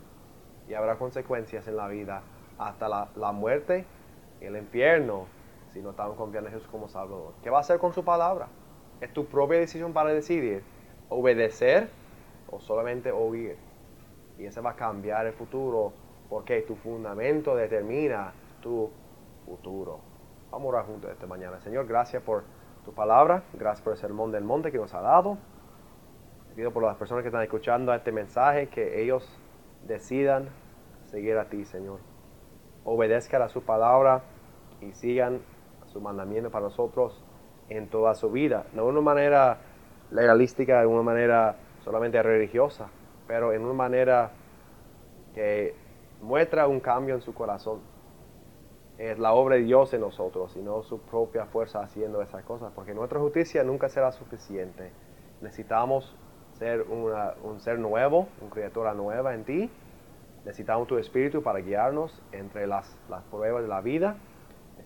Y 0.68 0.74
habrá 0.74 0.96
consecuencias 0.96 1.66
en 1.68 1.78
la 1.78 1.88
vida 1.88 2.24
hasta 2.58 2.90
la, 2.90 3.08
la 3.16 3.32
muerte 3.32 3.86
y 4.42 4.44
el 4.44 4.58
infierno 4.58 5.24
si 5.72 5.80
no 5.80 5.92
estamos 5.92 6.18
confiando 6.18 6.50
en 6.50 6.56
Jesús 6.56 6.68
como 6.70 6.88
Salvador. 6.88 7.32
¿Qué 7.42 7.48
va 7.48 7.56
a 7.56 7.60
hacer 7.62 7.78
con 7.78 7.94
su 7.94 8.04
palabra? 8.04 8.48
Es 9.00 9.10
tu 9.14 9.24
propia 9.24 9.58
decisión 9.58 9.94
para 9.94 10.10
decidir 10.10 10.62
obedecer 11.08 11.88
o 12.50 12.60
solamente 12.60 13.10
oír. 13.12 13.56
Y 14.36 14.44
eso 14.44 14.62
va 14.62 14.72
a 14.72 14.76
cambiar 14.76 15.24
el 15.24 15.32
futuro 15.32 15.94
porque 16.28 16.60
tu 16.60 16.76
fundamento 16.76 17.56
determina 17.56 18.34
tu 18.60 18.90
futuro. 19.46 20.11
Vamos 20.52 20.66
a 20.66 20.68
orar 20.68 20.84
juntos 20.84 21.10
esta 21.10 21.26
mañana. 21.26 21.58
Señor, 21.62 21.86
gracias 21.86 22.22
por 22.22 22.44
tu 22.84 22.92
palabra, 22.92 23.42
gracias 23.54 23.80
por 23.80 23.94
el 23.94 23.98
sermón 23.98 24.30
del 24.32 24.44
monte 24.44 24.70
que 24.70 24.76
nos 24.76 24.92
ha 24.92 25.00
dado. 25.00 25.38
Pido 26.54 26.70
por 26.70 26.82
las 26.82 26.94
personas 26.96 27.22
que 27.22 27.28
están 27.28 27.42
escuchando 27.42 27.94
este 27.94 28.12
mensaje 28.12 28.68
que 28.68 29.02
ellos 29.02 29.26
decidan 29.86 30.50
seguir 31.06 31.38
a 31.38 31.46
ti, 31.46 31.64
Señor. 31.64 32.00
Obedezcan 32.84 33.40
a 33.40 33.48
su 33.48 33.62
palabra 33.62 34.24
y 34.82 34.92
sigan 34.92 35.40
su 35.86 36.02
mandamiento 36.02 36.50
para 36.50 36.66
nosotros 36.66 37.24
en 37.70 37.88
toda 37.88 38.14
su 38.14 38.30
vida. 38.30 38.66
No 38.74 38.82
de 38.84 38.88
una 38.90 39.00
manera 39.00 39.56
legalística, 40.10 40.80
de 40.80 40.86
una 40.86 41.02
manera 41.02 41.56
solamente 41.82 42.22
religiosa, 42.22 42.88
pero 43.26 43.54
en 43.54 43.64
una 43.64 43.72
manera 43.72 44.32
que 45.34 45.74
muestra 46.20 46.66
un 46.66 46.80
cambio 46.80 47.14
en 47.14 47.22
su 47.22 47.32
corazón. 47.32 47.91
Es 49.02 49.18
la 49.18 49.32
obra 49.32 49.56
de 49.56 49.62
Dios 49.62 49.92
en 49.94 50.00
nosotros 50.00 50.56
y 50.56 50.60
no 50.60 50.82
su 50.82 51.00
propia 51.00 51.46
fuerza 51.46 51.80
haciendo 51.80 52.22
esas 52.22 52.44
cosas, 52.44 52.72
porque 52.72 52.94
nuestra 52.94 53.18
justicia 53.18 53.64
nunca 53.64 53.88
será 53.88 54.12
suficiente. 54.12 54.92
Necesitamos 55.40 56.16
ser 56.52 56.82
un 56.82 57.60
ser 57.60 57.80
nuevo, 57.80 58.28
una 58.40 58.50
criatura 58.50 58.94
nueva 58.94 59.34
en 59.34 59.44
ti. 59.44 59.70
Necesitamos 60.44 60.86
tu 60.86 60.98
espíritu 60.98 61.42
para 61.42 61.58
guiarnos 61.58 62.22
entre 62.30 62.66
las, 62.66 62.96
las 63.08 63.24
pruebas 63.24 63.62
de 63.62 63.68
la 63.68 63.80
vida 63.80 64.16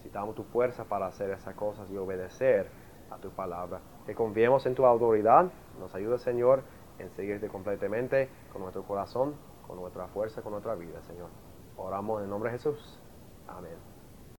necesitamos 0.07 0.37
tu 0.37 0.45
fuerza 0.45 0.85
para 0.85 1.07
hacer 1.07 1.31
esas 1.31 1.55
cosas 1.57 1.91
y 1.91 1.97
obedecer 1.97 2.69
a 3.11 3.17
tu 3.17 3.31
palabra. 3.31 3.81
Que 4.07 4.15
confiemos 4.15 4.65
en 4.67 4.77
tu 4.77 4.87
autoridad. 4.87 5.51
Nos 5.81 5.95
ayuda, 5.97 6.19
Señor, 6.19 6.63
en 7.01 7.11
seguirte 7.11 7.49
completamente 7.49 8.29
con 8.53 8.63
nuestro 8.63 8.85
corazón, 8.85 9.35
con 9.67 9.77
nuestra 9.77 10.07
fuerza, 10.09 10.43
con 10.43 10.53
nuestra 10.53 10.77
vida, 10.77 11.03
Señor. 11.03 11.29
Oramos 11.77 12.19
en 12.19 12.25
el 12.25 12.31
nombre 12.31 12.53
de 12.53 12.59
Jesús. 12.59 13.01
Amén. 13.49 13.96